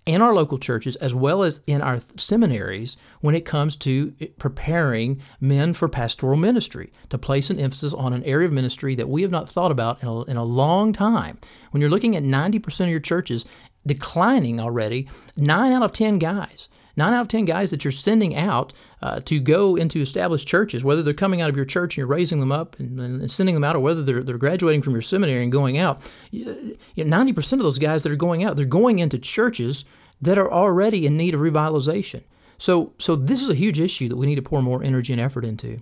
in 0.05 0.21
our 0.21 0.33
local 0.33 0.59
churches 0.59 0.95
as 0.97 1.15
well 1.15 1.43
as 1.43 1.61
in 1.65 1.81
our 1.81 1.99
seminaries 2.17 2.95
when 3.21 3.35
it 3.35 3.45
comes 3.45 3.75
to 3.75 4.13
eh, 4.21 4.27
preparing 4.37 5.21
men 5.39 5.73
for 5.73 5.89
pastoral 5.89 6.37
ministry, 6.37 6.91
to 7.09 7.17
place 7.17 7.49
an 7.49 7.59
emphasis 7.59 7.93
on 7.93 8.13
an 8.13 8.23
area 8.23 8.47
of 8.47 8.53
ministry 8.53 8.95
that 8.95 9.09
we 9.09 9.23
have 9.23 9.31
not 9.31 9.49
thought 9.49 9.71
about 9.71 10.01
in 10.01 10.07
a, 10.07 10.21
in 10.23 10.37
a 10.37 10.43
long 10.43 10.93
time. 10.93 11.39
When 11.71 11.81
you're 11.81 11.89
looking 11.89 12.15
at 12.15 12.23
90% 12.23 12.81
of 12.81 12.89
your 12.89 12.99
churches 12.99 13.45
declining 13.85 14.61
already, 14.61 15.09
nine 15.35 15.71
out 15.71 15.83
of 15.83 15.91
10 15.91 16.19
guys. 16.19 16.69
Nine 16.97 17.13
out 17.13 17.21
of 17.21 17.27
10 17.27 17.45
guys 17.45 17.71
that 17.71 17.83
you're 17.83 17.91
sending 17.91 18.35
out 18.35 18.73
uh, 19.01 19.19
to 19.21 19.39
go 19.39 19.75
into 19.75 19.99
established 19.99 20.47
churches, 20.47 20.83
whether 20.83 21.03
they're 21.03 21.13
coming 21.13 21.41
out 21.41 21.49
of 21.49 21.55
your 21.55 21.65
church 21.65 21.93
and 21.93 21.97
you're 21.97 22.07
raising 22.07 22.39
them 22.39 22.51
up 22.51 22.79
and, 22.79 22.99
and 22.99 23.29
sending 23.29 23.55
them 23.55 23.63
out, 23.63 23.75
or 23.75 23.79
whether 23.79 24.01
they're, 24.01 24.23
they're 24.23 24.37
graduating 24.37 24.81
from 24.81 24.93
your 24.93 25.01
seminary 25.01 25.43
and 25.43 25.51
going 25.51 25.77
out, 25.77 26.01
you 26.31 26.77
know, 26.95 27.03
90% 27.03 27.53
of 27.53 27.59
those 27.59 27.77
guys 27.77 28.03
that 28.03 28.11
are 28.11 28.17
going 28.17 28.43
out, 28.43 28.55
they're 28.55 28.65
going 28.65 28.99
into 28.99 29.19
churches 29.19 29.83
that 30.21 30.37
are 30.37 30.51
already 30.51 31.05
in 31.05 31.17
need 31.17 31.33
of 31.33 31.41
revitalization. 31.41 32.23
So, 32.57 32.93
so 32.97 33.15
this 33.15 33.41
is 33.41 33.49
a 33.49 33.55
huge 33.55 33.79
issue 33.79 34.07
that 34.09 34.15
we 34.15 34.25
need 34.25 34.35
to 34.35 34.41
pour 34.41 34.61
more 34.61 34.81
energy 34.81 35.11
and 35.11 35.21
effort 35.21 35.43
into. 35.43 35.79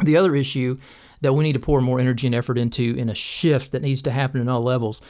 The 0.00 0.16
other 0.16 0.34
issue 0.34 0.78
that 1.20 1.32
we 1.32 1.44
need 1.44 1.52
to 1.52 1.60
pour 1.60 1.80
more 1.80 2.00
energy 2.00 2.26
and 2.26 2.34
effort 2.34 2.58
into 2.58 2.96
in 2.96 3.08
a 3.08 3.14
shift 3.14 3.70
that 3.72 3.82
needs 3.82 4.02
to 4.02 4.10
happen 4.10 4.40
in 4.40 4.48
all 4.48 4.62
levels 4.62 5.00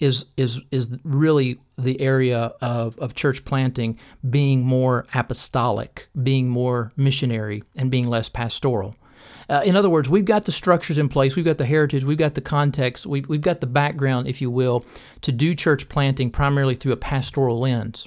is 0.00 0.26
is 0.36 0.60
is 0.70 0.96
really 1.04 1.60
the 1.76 2.00
area 2.00 2.52
of, 2.60 2.98
of 2.98 3.14
church 3.14 3.44
planting 3.44 3.98
being 4.28 4.64
more 4.64 5.06
apostolic, 5.14 6.08
being 6.22 6.48
more 6.48 6.92
missionary, 6.96 7.62
and 7.76 7.90
being 7.90 8.06
less 8.06 8.28
pastoral. 8.28 8.94
Uh, 9.48 9.60
in 9.64 9.76
other 9.76 9.90
words, 9.90 10.08
we've 10.08 10.24
got 10.24 10.44
the 10.44 10.52
structures 10.52 10.98
in 10.98 11.08
place, 11.08 11.36
we've 11.36 11.44
got 11.44 11.58
the 11.58 11.66
heritage, 11.66 12.04
we've 12.04 12.18
got 12.18 12.34
the 12.34 12.40
context, 12.40 13.06
we've, 13.06 13.28
we've 13.28 13.40
got 13.40 13.60
the 13.60 13.66
background, 13.66 14.28
if 14.28 14.40
you 14.40 14.50
will, 14.50 14.84
to 15.20 15.32
do 15.32 15.54
church 15.54 15.88
planting 15.88 16.30
primarily 16.30 16.74
through 16.74 16.92
a 16.92 16.96
pastoral 16.96 17.58
lens. 17.58 18.06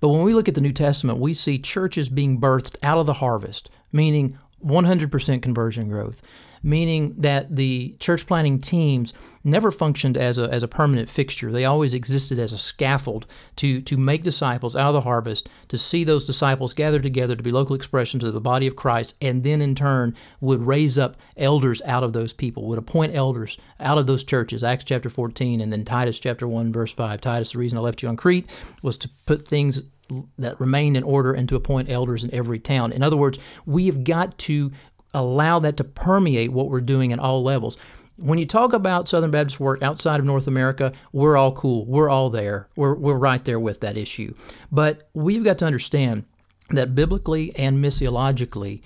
But 0.00 0.08
when 0.08 0.22
we 0.22 0.34
look 0.34 0.48
at 0.48 0.54
the 0.54 0.60
New 0.60 0.72
Testament, 0.72 1.18
we 1.18 1.34
see 1.34 1.58
churches 1.58 2.08
being 2.08 2.40
birthed 2.40 2.76
out 2.82 2.98
of 2.98 3.06
the 3.06 3.14
harvest, 3.14 3.70
meaning 3.92 4.38
100% 4.64 5.42
conversion 5.42 5.88
growth, 5.88 6.22
meaning 6.64 7.14
that 7.18 7.54
the 7.54 7.94
church 8.00 8.26
planting 8.26 8.58
teams 8.58 9.12
never 9.44 9.70
functioned 9.70 10.16
as 10.16 10.38
a, 10.38 10.44
as 10.44 10.62
a 10.62 10.68
permanent 10.68 11.10
fixture. 11.10 11.52
They 11.52 11.66
always 11.66 11.92
existed 11.92 12.38
as 12.38 12.52
a 12.52 12.58
scaffold 12.58 13.26
to, 13.56 13.82
to 13.82 13.96
make 13.98 14.22
disciples 14.22 14.74
out 14.74 14.88
of 14.88 14.94
the 14.94 15.02
harvest, 15.02 15.48
to 15.68 15.76
see 15.76 16.02
those 16.02 16.24
disciples 16.24 16.72
gather 16.72 16.98
together 16.98 17.36
to 17.36 17.42
be 17.42 17.50
local 17.50 17.76
expressions 17.76 18.24
of 18.24 18.32
the 18.32 18.40
body 18.40 18.66
of 18.66 18.76
Christ, 18.76 19.14
and 19.20 19.44
then 19.44 19.60
in 19.60 19.74
turn 19.74 20.16
would 20.40 20.66
raise 20.66 20.98
up 20.98 21.16
elders 21.36 21.82
out 21.84 22.02
of 22.02 22.14
those 22.14 22.32
people, 22.32 22.66
would 22.66 22.78
appoint 22.78 23.14
elders 23.14 23.58
out 23.78 23.98
of 23.98 24.06
those 24.06 24.24
churches. 24.24 24.64
Acts 24.64 24.84
chapter 24.84 25.10
14, 25.10 25.60
and 25.60 25.70
then 25.70 25.84
Titus 25.84 26.18
chapter 26.18 26.48
1, 26.48 26.72
verse 26.72 26.94
5. 26.94 27.20
Titus, 27.20 27.52
the 27.52 27.58
reason 27.58 27.76
I 27.76 27.82
left 27.82 28.02
you 28.02 28.08
on 28.08 28.16
Crete 28.16 28.48
was 28.82 28.96
to 28.98 29.10
put 29.26 29.46
things 29.46 29.82
that 30.38 30.60
remain 30.60 30.96
in 30.96 31.02
order 31.02 31.32
and 31.32 31.48
to 31.48 31.56
appoint 31.56 31.90
elders 31.90 32.24
in 32.24 32.34
every 32.34 32.58
town. 32.58 32.92
In 32.92 33.02
other 33.02 33.16
words, 33.16 33.38
we 33.66 33.86
have 33.86 34.04
got 34.04 34.36
to 34.38 34.70
allow 35.14 35.58
that 35.60 35.76
to 35.78 35.84
permeate 35.84 36.52
what 36.52 36.68
we're 36.68 36.80
doing 36.80 37.12
at 37.12 37.18
all 37.18 37.42
levels. 37.42 37.76
When 38.16 38.38
you 38.38 38.46
talk 38.46 38.72
about 38.72 39.08
Southern 39.08 39.30
Baptist 39.30 39.58
work 39.58 39.82
outside 39.82 40.20
of 40.20 40.26
North 40.26 40.46
America, 40.46 40.92
we're 41.12 41.36
all 41.36 41.52
cool. 41.52 41.84
We're 41.86 42.10
all 42.10 42.30
there. 42.30 42.68
We're, 42.76 42.94
we're 42.94 43.14
right 43.14 43.44
there 43.44 43.58
with 43.58 43.80
that 43.80 43.96
issue. 43.96 44.34
But 44.70 45.08
we've 45.14 45.42
got 45.42 45.58
to 45.58 45.66
understand 45.66 46.24
that 46.70 46.94
biblically 46.94 47.54
and 47.56 47.82
missiologically, 47.82 48.82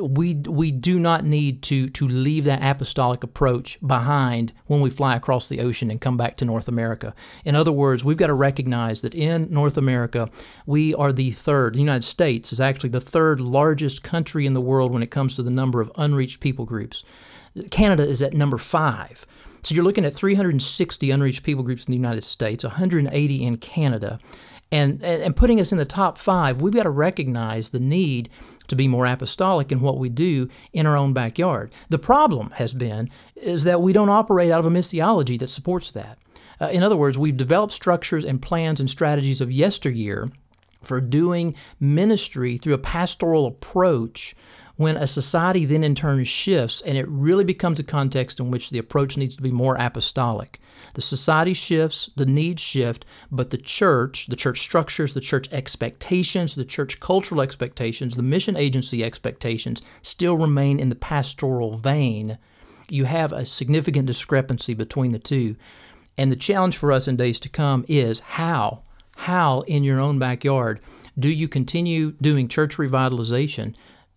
we 0.00 0.34
we 0.34 0.70
do 0.70 0.98
not 0.98 1.24
need 1.24 1.62
to 1.62 1.88
to 1.88 2.08
leave 2.08 2.44
that 2.44 2.62
apostolic 2.62 3.22
approach 3.22 3.78
behind 3.86 4.52
when 4.66 4.80
we 4.80 4.90
fly 4.90 5.16
across 5.16 5.48
the 5.48 5.60
ocean 5.60 5.90
and 5.90 6.00
come 6.00 6.16
back 6.16 6.36
to 6.36 6.44
North 6.44 6.68
America. 6.68 7.14
In 7.44 7.54
other 7.54 7.72
words, 7.72 8.04
we've 8.04 8.16
got 8.16 8.28
to 8.28 8.34
recognize 8.34 9.00
that 9.02 9.14
in 9.14 9.48
North 9.50 9.76
America, 9.76 10.28
we 10.66 10.94
are 10.94 11.12
the 11.12 11.30
third. 11.30 11.74
The 11.74 11.80
United 11.80 12.04
States 12.04 12.52
is 12.52 12.60
actually 12.60 12.90
the 12.90 13.00
third 13.00 13.40
largest 13.40 14.02
country 14.02 14.46
in 14.46 14.54
the 14.54 14.60
world 14.60 14.92
when 14.92 15.02
it 15.02 15.10
comes 15.10 15.36
to 15.36 15.42
the 15.42 15.50
number 15.50 15.80
of 15.80 15.92
unreached 15.96 16.40
people 16.40 16.64
groups. 16.64 17.04
Canada 17.70 18.06
is 18.06 18.22
at 18.22 18.34
number 18.34 18.58
5. 18.58 19.26
So 19.62 19.74
you're 19.74 19.84
looking 19.84 20.04
at 20.04 20.12
360 20.12 21.10
unreached 21.10 21.42
people 21.42 21.64
groups 21.64 21.86
in 21.86 21.92
the 21.92 21.96
United 21.96 22.24
States, 22.24 22.64
180 22.64 23.44
in 23.44 23.56
Canada. 23.56 24.18
And, 24.70 25.02
and 25.02 25.36
putting 25.36 25.60
us 25.60 25.72
in 25.72 25.78
the 25.78 25.84
top 25.84 26.18
five, 26.18 26.60
we've 26.60 26.74
got 26.74 26.82
to 26.82 26.90
recognize 26.90 27.70
the 27.70 27.78
need 27.78 28.28
to 28.68 28.76
be 28.76 28.88
more 28.88 29.06
apostolic 29.06 29.70
in 29.70 29.80
what 29.80 29.98
we 29.98 30.08
do 30.08 30.48
in 30.72 30.86
our 30.86 30.96
own 30.96 31.12
backyard. 31.12 31.72
The 31.88 31.98
problem 31.98 32.50
has 32.52 32.74
been 32.74 33.08
is 33.36 33.64
that 33.64 33.82
we 33.82 33.92
don't 33.92 34.10
operate 34.10 34.50
out 34.50 34.60
of 34.60 34.66
a 34.66 34.70
missiology 34.70 35.38
that 35.38 35.48
supports 35.48 35.90
that. 35.92 36.18
Uh, 36.60 36.68
in 36.68 36.82
other 36.82 36.96
words, 36.96 37.18
we've 37.18 37.36
developed 37.36 37.72
structures 37.72 38.24
and 38.24 38.40
plans 38.40 38.80
and 38.80 38.88
strategies 38.88 39.40
of 39.40 39.50
yesteryear 39.52 40.30
for 40.82 41.00
doing 41.00 41.54
ministry 41.80 42.56
through 42.56 42.74
a 42.74 42.78
pastoral 42.78 43.46
approach 43.46 44.34
when 44.76 44.96
a 44.96 45.06
society 45.06 45.64
then 45.64 45.84
in 45.84 45.94
turn 45.94 46.22
shifts 46.24 46.80
and 46.80 46.98
it 46.98 47.08
really 47.08 47.44
becomes 47.44 47.78
a 47.78 47.84
context 47.84 48.40
in 48.40 48.50
which 48.50 48.70
the 48.70 48.78
approach 48.78 49.16
needs 49.16 49.36
to 49.36 49.42
be 49.42 49.50
more 49.50 49.76
apostolic. 49.76 50.60
The 50.94 51.02
society 51.02 51.54
shifts, 51.54 52.10
the 52.16 52.26
needs 52.26 52.62
shift, 52.62 53.04
but 53.30 53.50
the 53.50 53.58
church, 53.58 54.26
the 54.26 54.36
church 54.36 54.60
structures, 54.60 55.14
the 55.14 55.20
church 55.20 55.52
expectations, 55.52 56.54
the 56.54 56.64
church 56.64 57.00
cultural 57.00 57.40
expectations, 57.40 58.14
the 58.14 58.22
mission 58.22 58.56
agency 58.56 59.02
expectations 59.02 59.82
still 60.02 60.36
remain 60.36 60.78
in 60.78 60.88
the 60.88 60.94
pastoral 60.94 61.76
vein. 61.76 62.38
You 62.88 63.04
have 63.04 63.32
a 63.32 63.44
significant 63.44 64.06
discrepancy 64.06 64.74
between 64.74 65.12
the 65.12 65.18
two. 65.18 65.56
And 66.16 66.30
the 66.30 66.36
challenge 66.36 66.76
for 66.76 66.92
us 66.92 67.08
in 67.08 67.16
days 67.16 67.40
to 67.40 67.48
come 67.48 67.84
is 67.88 68.20
how, 68.20 68.82
how 69.16 69.60
in 69.62 69.82
your 69.82 70.00
own 70.00 70.18
backyard 70.18 70.80
do 71.18 71.28
you 71.28 71.48
continue 71.48 72.12
doing 72.20 72.48
church 72.48 72.76
revitalization, 72.76 73.74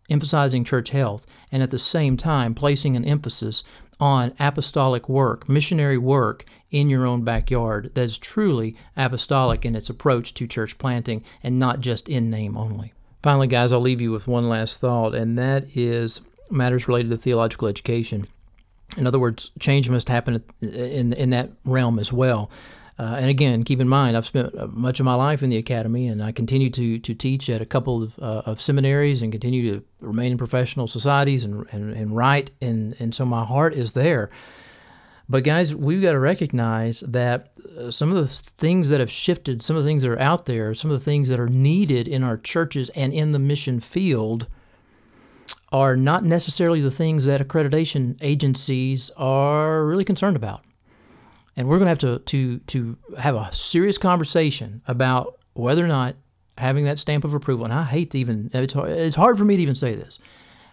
emphasizing 0.09 0.63
church 0.63 0.89
health, 0.91 1.25
and 1.51 1.63
at 1.63 1.71
the 1.71 1.79
same 1.79 2.17
time 2.17 2.53
placing 2.53 2.95
an 2.95 3.05
emphasis 3.05 3.63
on 3.99 4.33
apostolic 4.39 5.09
work, 5.09 5.49
missionary 5.49 5.97
work 5.97 6.45
in 6.71 6.89
your 6.89 7.05
own 7.05 7.23
backyard 7.23 7.91
that 7.95 8.01
is 8.01 8.17
truly 8.17 8.75
apostolic 8.95 9.65
in 9.65 9.75
its 9.75 9.89
approach 9.89 10.33
to 10.35 10.47
church 10.47 10.77
planting 10.77 11.23
and 11.43 11.57
not 11.57 11.79
just 11.79 12.07
in 12.09 12.29
name 12.29 12.57
only. 12.57 12.93
Finally, 13.23 13.47
guys, 13.47 13.73
I'll 13.73 13.79
leave 13.81 14.01
you 14.01 14.11
with 14.11 14.27
one 14.27 14.47
last 14.47 14.79
thought, 14.79 15.15
and 15.15 15.37
that 15.37 15.75
is 15.75 16.21
matters 16.49 16.87
related 16.87 17.09
to 17.09 17.17
theological 17.17 17.67
education. 17.67 18.27
In 18.95 19.05
other 19.05 19.19
words, 19.19 19.51
change 19.59 19.89
must 19.89 20.09
happen 20.09 20.43
in, 20.61 21.13
in 21.13 21.29
that 21.31 21.51
realm 21.65 21.99
as 21.99 22.13
well. 22.13 22.49
Uh, 22.99 23.17
and 23.19 23.29
again, 23.29 23.63
keep 23.63 23.79
in 23.79 23.87
mind, 23.87 24.17
I've 24.17 24.25
spent 24.25 24.57
uh, 24.57 24.67
much 24.67 24.99
of 24.99 25.05
my 25.05 25.13
life 25.13 25.43
in 25.43 25.51
the 25.51 25.57
academy, 25.57 26.07
and 26.07 26.23
I 26.23 26.31
continue 26.31 26.71
to, 26.71 26.97
to 26.97 27.13
teach 27.13 27.47
at 27.49 27.61
a 27.61 27.65
couple 27.65 28.03
of, 28.03 28.17
uh, 28.19 28.41
of 28.45 28.59
seminaries 28.59 29.21
and 29.21 29.31
continue 29.31 29.75
to 29.75 29.83
remain 30.01 30.31
in 30.31 30.37
professional 30.37 30.87
societies 30.87 31.45
and, 31.45 31.67
and, 31.71 31.93
and 31.93 32.15
write. 32.15 32.51
And, 32.59 32.95
and 32.99 33.13
so 33.13 33.23
my 33.23 33.45
heart 33.45 33.75
is 33.75 33.91
there. 33.91 34.31
But 35.29 35.43
guys, 35.43 35.75
we've 35.75 36.01
got 36.01 36.13
to 36.13 36.19
recognize 36.19 37.01
that 37.01 37.49
uh, 37.77 37.91
some 37.91 38.09
of 38.09 38.15
the 38.15 38.27
things 38.27 38.89
that 38.89 38.99
have 38.99 39.11
shifted, 39.11 39.61
some 39.61 39.75
of 39.75 39.83
the 39.83 39.89
things 39.89 40.01
that 40.01 40.09
are 40.09 40.19
out 40.19 40.45
there, 40.45 40.73
some 40.73 40.89
of 40.89 40.97
the 40.97 41.03
things 41.03 41.29
that 41.29 41.39
are 41.39 41.49
needed 41.49 42.07
in 42.07 42.23
our 42.23 42.37
churches 42.37 42.89
and 42.95 43.13
in 43.13 43.31
the 43.31 43.39
mission 43.39 43.79
field 43.79 44.47
are 45.71 45.97
not 45.97 46.23
necessarily 46.23 46.81
the 46.81 46.89
things 46.89 47.25
that 47.25 47.45
accreditation 47.45 48.17
agencies 48.21 49.11
are 49.17 49.85
really 49.85 50.05
concerned 50.05 50.37
about 50.37 50.63
and 51.57 51.67
we're 51.67 51.79
going 51.79 51.87
to 51.87 51.89
have 51.89 51.97
to 51.97 52.19
to 52.19 52.59
to 52.59 52.97
have 53.17 53.35
a 53.35 53.49
serious 53.51 53.97
conversation 53.97 54.81
about 54.87 55.39
whether 55.53 55.83
or 55.83 55.87
not 55.87 56.15
having 56.57 56.85
that 56.85 56.99
stamp 56.99 57.23
of 57.23 57.33
approval. 57.33 57.65
And 57.65 57.73
I 57.73 57.83
hate 57.83 58.11
to 58.11 58.19
even 58.19 58.49
it's 58.53 58.73
hard, 58.73 58.91
it's 58.91 59.15
hard 59.15 59.37
for 59.37 59.43
me 59.43 59.57
to 59.57 59.61
even 59.63 59.75
say 59.75 59.95
this, 59.95 60.19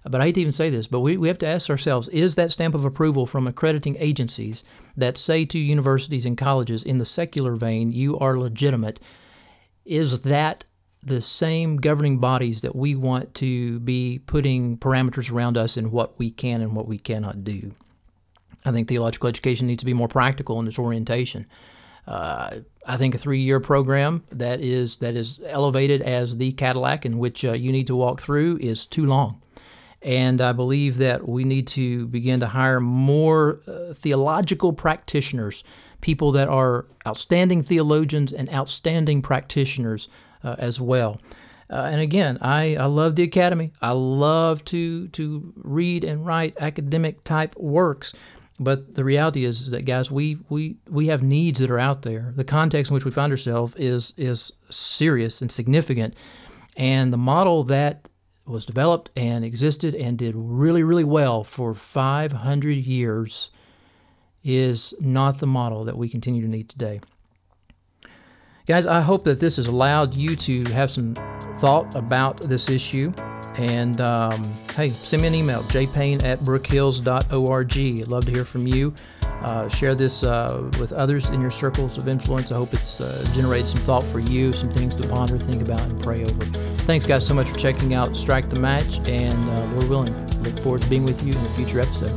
but 0.04 0.20
I 0.20 0.26
hate 0.26 0.34
to 0.34 0.42
even 0.42 0.52
say 0.52 0.70
this. 0.70 0.86
But 0.86 1.00
we, 1.00 1.16
we 1.16 1.28
have 1.28 1.38
to 1.38 1.46
ask 1.46 1.70
ourselves: 1.70 2.08
Is 2.08 2.34
that 2.34 2.52
stamp 2.52 2.74
of 2.74 2.84
approval 2.84 3.26
from 3.26 3.46
accrediting 3.46 3.96
agencies 3.98 4.62
that 4.96 5.16
say 5.16 5.46
to 5.46 5.58
universities 5.58 6.26
and 6.26 6.36
colleges 6.36 6.84
in 6.84 6.98
the 6.98 7.06
secular 7.06 7.56
vein, 7.56 7.90
you 7.90 8.18
are 8.18 8.38
legitimate? 8.38 9.00
Is 9.86 10.22
that 10.22 10.64
the 11.02 11.20
same 11.20 11.76
governing 11.76 12.18
bodies 12.18 12.62
that 12.62 12.76
we 12.76 12.94
want 12.94 13.34
to 13.34 13.78
be 13.80 14.20
putting 14.26 14.78
parameters 14.78 15.30
around 15.30 15.58
us 15.58 15.76
in 15.76 15.90
what 15.90 16.18
we 16.18 16.30
can 16.30 16.62
and 16.62 16.74
what 16.76 16.88
we 16.88 16.98
cannot 16.98 17.44
do? 17.44 17.72
I 18.64 18.72
think 18.72 18.88
theological 18.88 19.28
education 19.28 19.66
needs 19.66 19.80
to 19.80 19.86
be 19.86 19.94
more 19.94 20.08
practical 20.08 20.58
in 20.60 20.66
its 20.66 20.78
orientation. 20.78 21.46
Uh, 22.06 22.60
I 22.86 22.96
think 22.96 23.14
a 23.14 23.18
three-year 23.18 23.60
program 23.60 24.24
that 24.30 24.60
is 24.60 24.96
that 24.96 25.14
is 25.16 25.40
elevated 25.46 26.02
as 26.02 26.36
the 26.36 26.52
Cadillac 26.52 27.06
in 27.06 27.18
which 27.18 27.44
uh, 27.44 27.52
you 27.52 27.72
need 27.72 27.86
to 27.86 27.96
walk 27.96 28.20
through 28.20 28.58
is 28.60 28.84
too 28.86 29.06
long, 29.06 29.40
and 30.02 30.40
I 30.42 30.52
believe 30.52 30.98
that 30.98 31.26
we 31.26 31.44
need 31.44 31.66
to 31.68 32.06
begin 32.08 32.40
to 32.40 32.46
hire 32.46 32.80
more 32.80 33.60
uh, 33.66 33.94
theological 33.94 34.74
practitioners, 34.74 35.64
people 36.02 36.30
that 36.32 36.48
are 36.48 36.84
outstanding 37.06 37.62
theologians 37.62 38.32
and 38.32 38.52
outstanding 38.52 39.22
practitioners 39.22 40.08
uh, 40.42 40.56
as 40.58 40.78
well. 40.78 41.20
Uh, 41.70 41.88
and 41.90 42.02
again, 42.02 42.36
I, 42.42 42.76
I 42.76 42.84
love 42.84 43.16
the 43.16 43.22
academy. 43.22 43.72
I 43.80 43.92
love 43.92 44.62
to 44.66 45.08
to 45.08 45.54
read 45.56 46.04
and 46.04 46.26
write 46.26 46.54
academic 46.60 47.24
type 47.24 47.56
works. 47.56 48.12
But 48.60 48.94
the 48.94 49.04
reality 49.04 49.44
is 49.44 49.70
that 49.70 49.82
guys, 49.82 50.10
we 50.10 50.38
we 50.48 50.76
we 50.88 51.08
have 51.08 51.22
needs 51.22 51.60
that 51.60 51.70
are 51.70 51.78
out 51.78 52.02
there. 52.02 52.32
The 52.36 52.44
context 52.44 52.90
in 52.90 52.94
which 52.94 53.04
we 53.04 53.10
find 53.10 53.32
ourselves 53.32 53.74
is 53.76 54.14
is 54.16 54.52
serious 54.70 55.42
and 55.42 55.50
significant, 55.50 56.14
and 56.76 57.12
the 57.12 57.18
model 57.18 57.64
that 57.64 58.08
was 58.46 58.64
developed 58.66 59.10
and 59.16 59.44
existed 59.44 59.94
and 59.94 60.18
did 60.18 60.34
really 60.36 60.82
really 60.82 61.04
well 61.04 61.42
for 61.42 61.74
500 61.74 62.70
years 62.76 63.50
is 64.44 64.94
not 65.00 65.38
the 65.38 65.46
model 65.46 65.84
that 65.84 65.96
we 65.96 66.08
continue 66.08 66.42
to 66.42 66.48
need 66.48 66.68
today. 66.68 67.00
Guys, 68.66 68.86
I 68.86 69.00
hope 69.00 69.24
that 69.24 69.40
this 69.40 69.56
has 69.56 69.66
allowed 69.66 70.14
you 70.14 70.36
to 70.36 70.62
have 70.72 70.90
some 70.90 71.14
thought 71.56 71.94
about 71.94 72.40
this 72.42 72.70
issue. 72.70 73.12
And 73.56 74.00
um, 74.00 74.42
hey, 74.74 74.90
send 74.90 75.22
me 75.22 75.28
an 75.28 75.34
email, 75.34 75.62
jpayne 75.64 76.22
at 76.24 76.40
brookhills.org. 76.40 78.08
Love 78.08 78.24
to 78.24 78.30
hear 78.30 78.44
from 78.44 78.66
you. 78.66 78.94
Uh, 79.44 79.68
share 79.68 79.94
this 79.94 80.22
uh, 80.22 80.70
with 80.80 80.92
others 80.92 81.28
in 81.28 81.40
your 81.40 81.50
circles 81.50 81.98
of 81.98 82.08
influence. 82.08 82.50
I 82.50 82.56
hope 82.56 82.72
it's 82.72 83.00
uh, 83.00 83.26
generated 83.34 83.68
some 83.68 83.80
thought 83.80 84.02
for 84.02 84.18
you, 84.18 84.52
some 84.52 84.70
things 84.70 84.96
to 84.96 85.06
ponder, 85.06 85.38
think 85.38 85.60
about, 85.60 85.82
and 85.82 86.02
pray 86.02 86.24
over. 86.24 86.44
Thanks, 86.86 87.06
guys, 87.06 87.26
so 87.26 87.34
much 87.34 87.50
for 87.50 87.56
checking 87.56 87.92
out 87.92 88.16
Strike 88.16 88.48
the 88.48 88.58
Match, 88.58 89.06
and 89.06 89.50
uh, 89.50 89.68
we're 89.74 89.88
willing. 89.88 90.42
Look 90.42 90.58
forward 90.58 90.82
to 90.82 90.88
being 90.88 91.04
with 91.04 91.22
you 91.22 91.32
in 91.32 91.38
a 91.38 91.48
future 91.50 91.80
episode. 91.80 92.12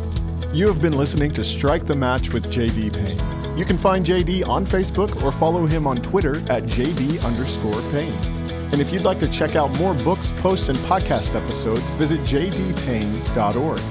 You 0.54 0.67
have 0.67 0.82
been 0.82 0.97
listening 0.97 1.32
to 1.32 1.43
Strike 1.43 1.86
the 1.86 1.95
Match 1.95 2.32
with 2.32 2.45
JD 2.45 2.93
Payne. 2.93 3.58
You 3.58 3.65
can 3.65 3.78
find 3.78 4.06
JD 4.06 4.47
on 4.47 4.65
Facebook 4.65 5.21
or 5.21 5.32
follow 5.32 5.65
him 5.65 5.86
on 5.86 5.97
Twitter 5.97 6.38
at 6.52 6.63
JD 6.63 7.24
underscore 7.26 7.82
Payne. 7.91 8.36
And 8.72 8.82
if 8.82 8.91
you'd 8.91 9.03
like 9.03 9.20
to 9.20 9.28
check 9.28 9.55
out 9.55 9.76
more 9.80 9.93
books, 9.93 10.32
posts, 10.38 10.70
and 10.70 10.78
podcast 10.80 11.36
episodes, 11.36 11.89
visit 11.91 12.20
jdpayne.org. 12.22 13.82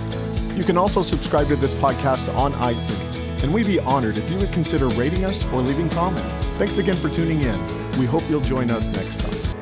You 0.57 0.65
can 0.65 0.79
also 0.79 1.03
subscribe 1.03 1.49
to 1.49 1.57
this 1.57 1.75
podcast 1.75 2.35
on 2.37 2.53
iTunes. 2.55 3.25
and 3.43 3.53
we'd 3.53 3.67
be 3.67 3.79
honored 3.81 4.17
if 4.17 4.31
you 4.31 4.39
would 4.39 4.51
consider 4.51 4.89
rating 4.89 5.25
us 5.25 5.45
or 5.53 5.61
leaving 5.61 5.91
comments. 5.91 6.53
Thanks 6.53 6.79
again 6.79 6.97
for 6.97 7.11
tuning 7.11 7.43
in. 7.43 7.61
We 7.99 8.07
hope 8.07 8.23
you'll 8.31 8.41
join 8.41 8.71
us 8.71 8.89
next 8.89 9.21
time. 9.21 9.56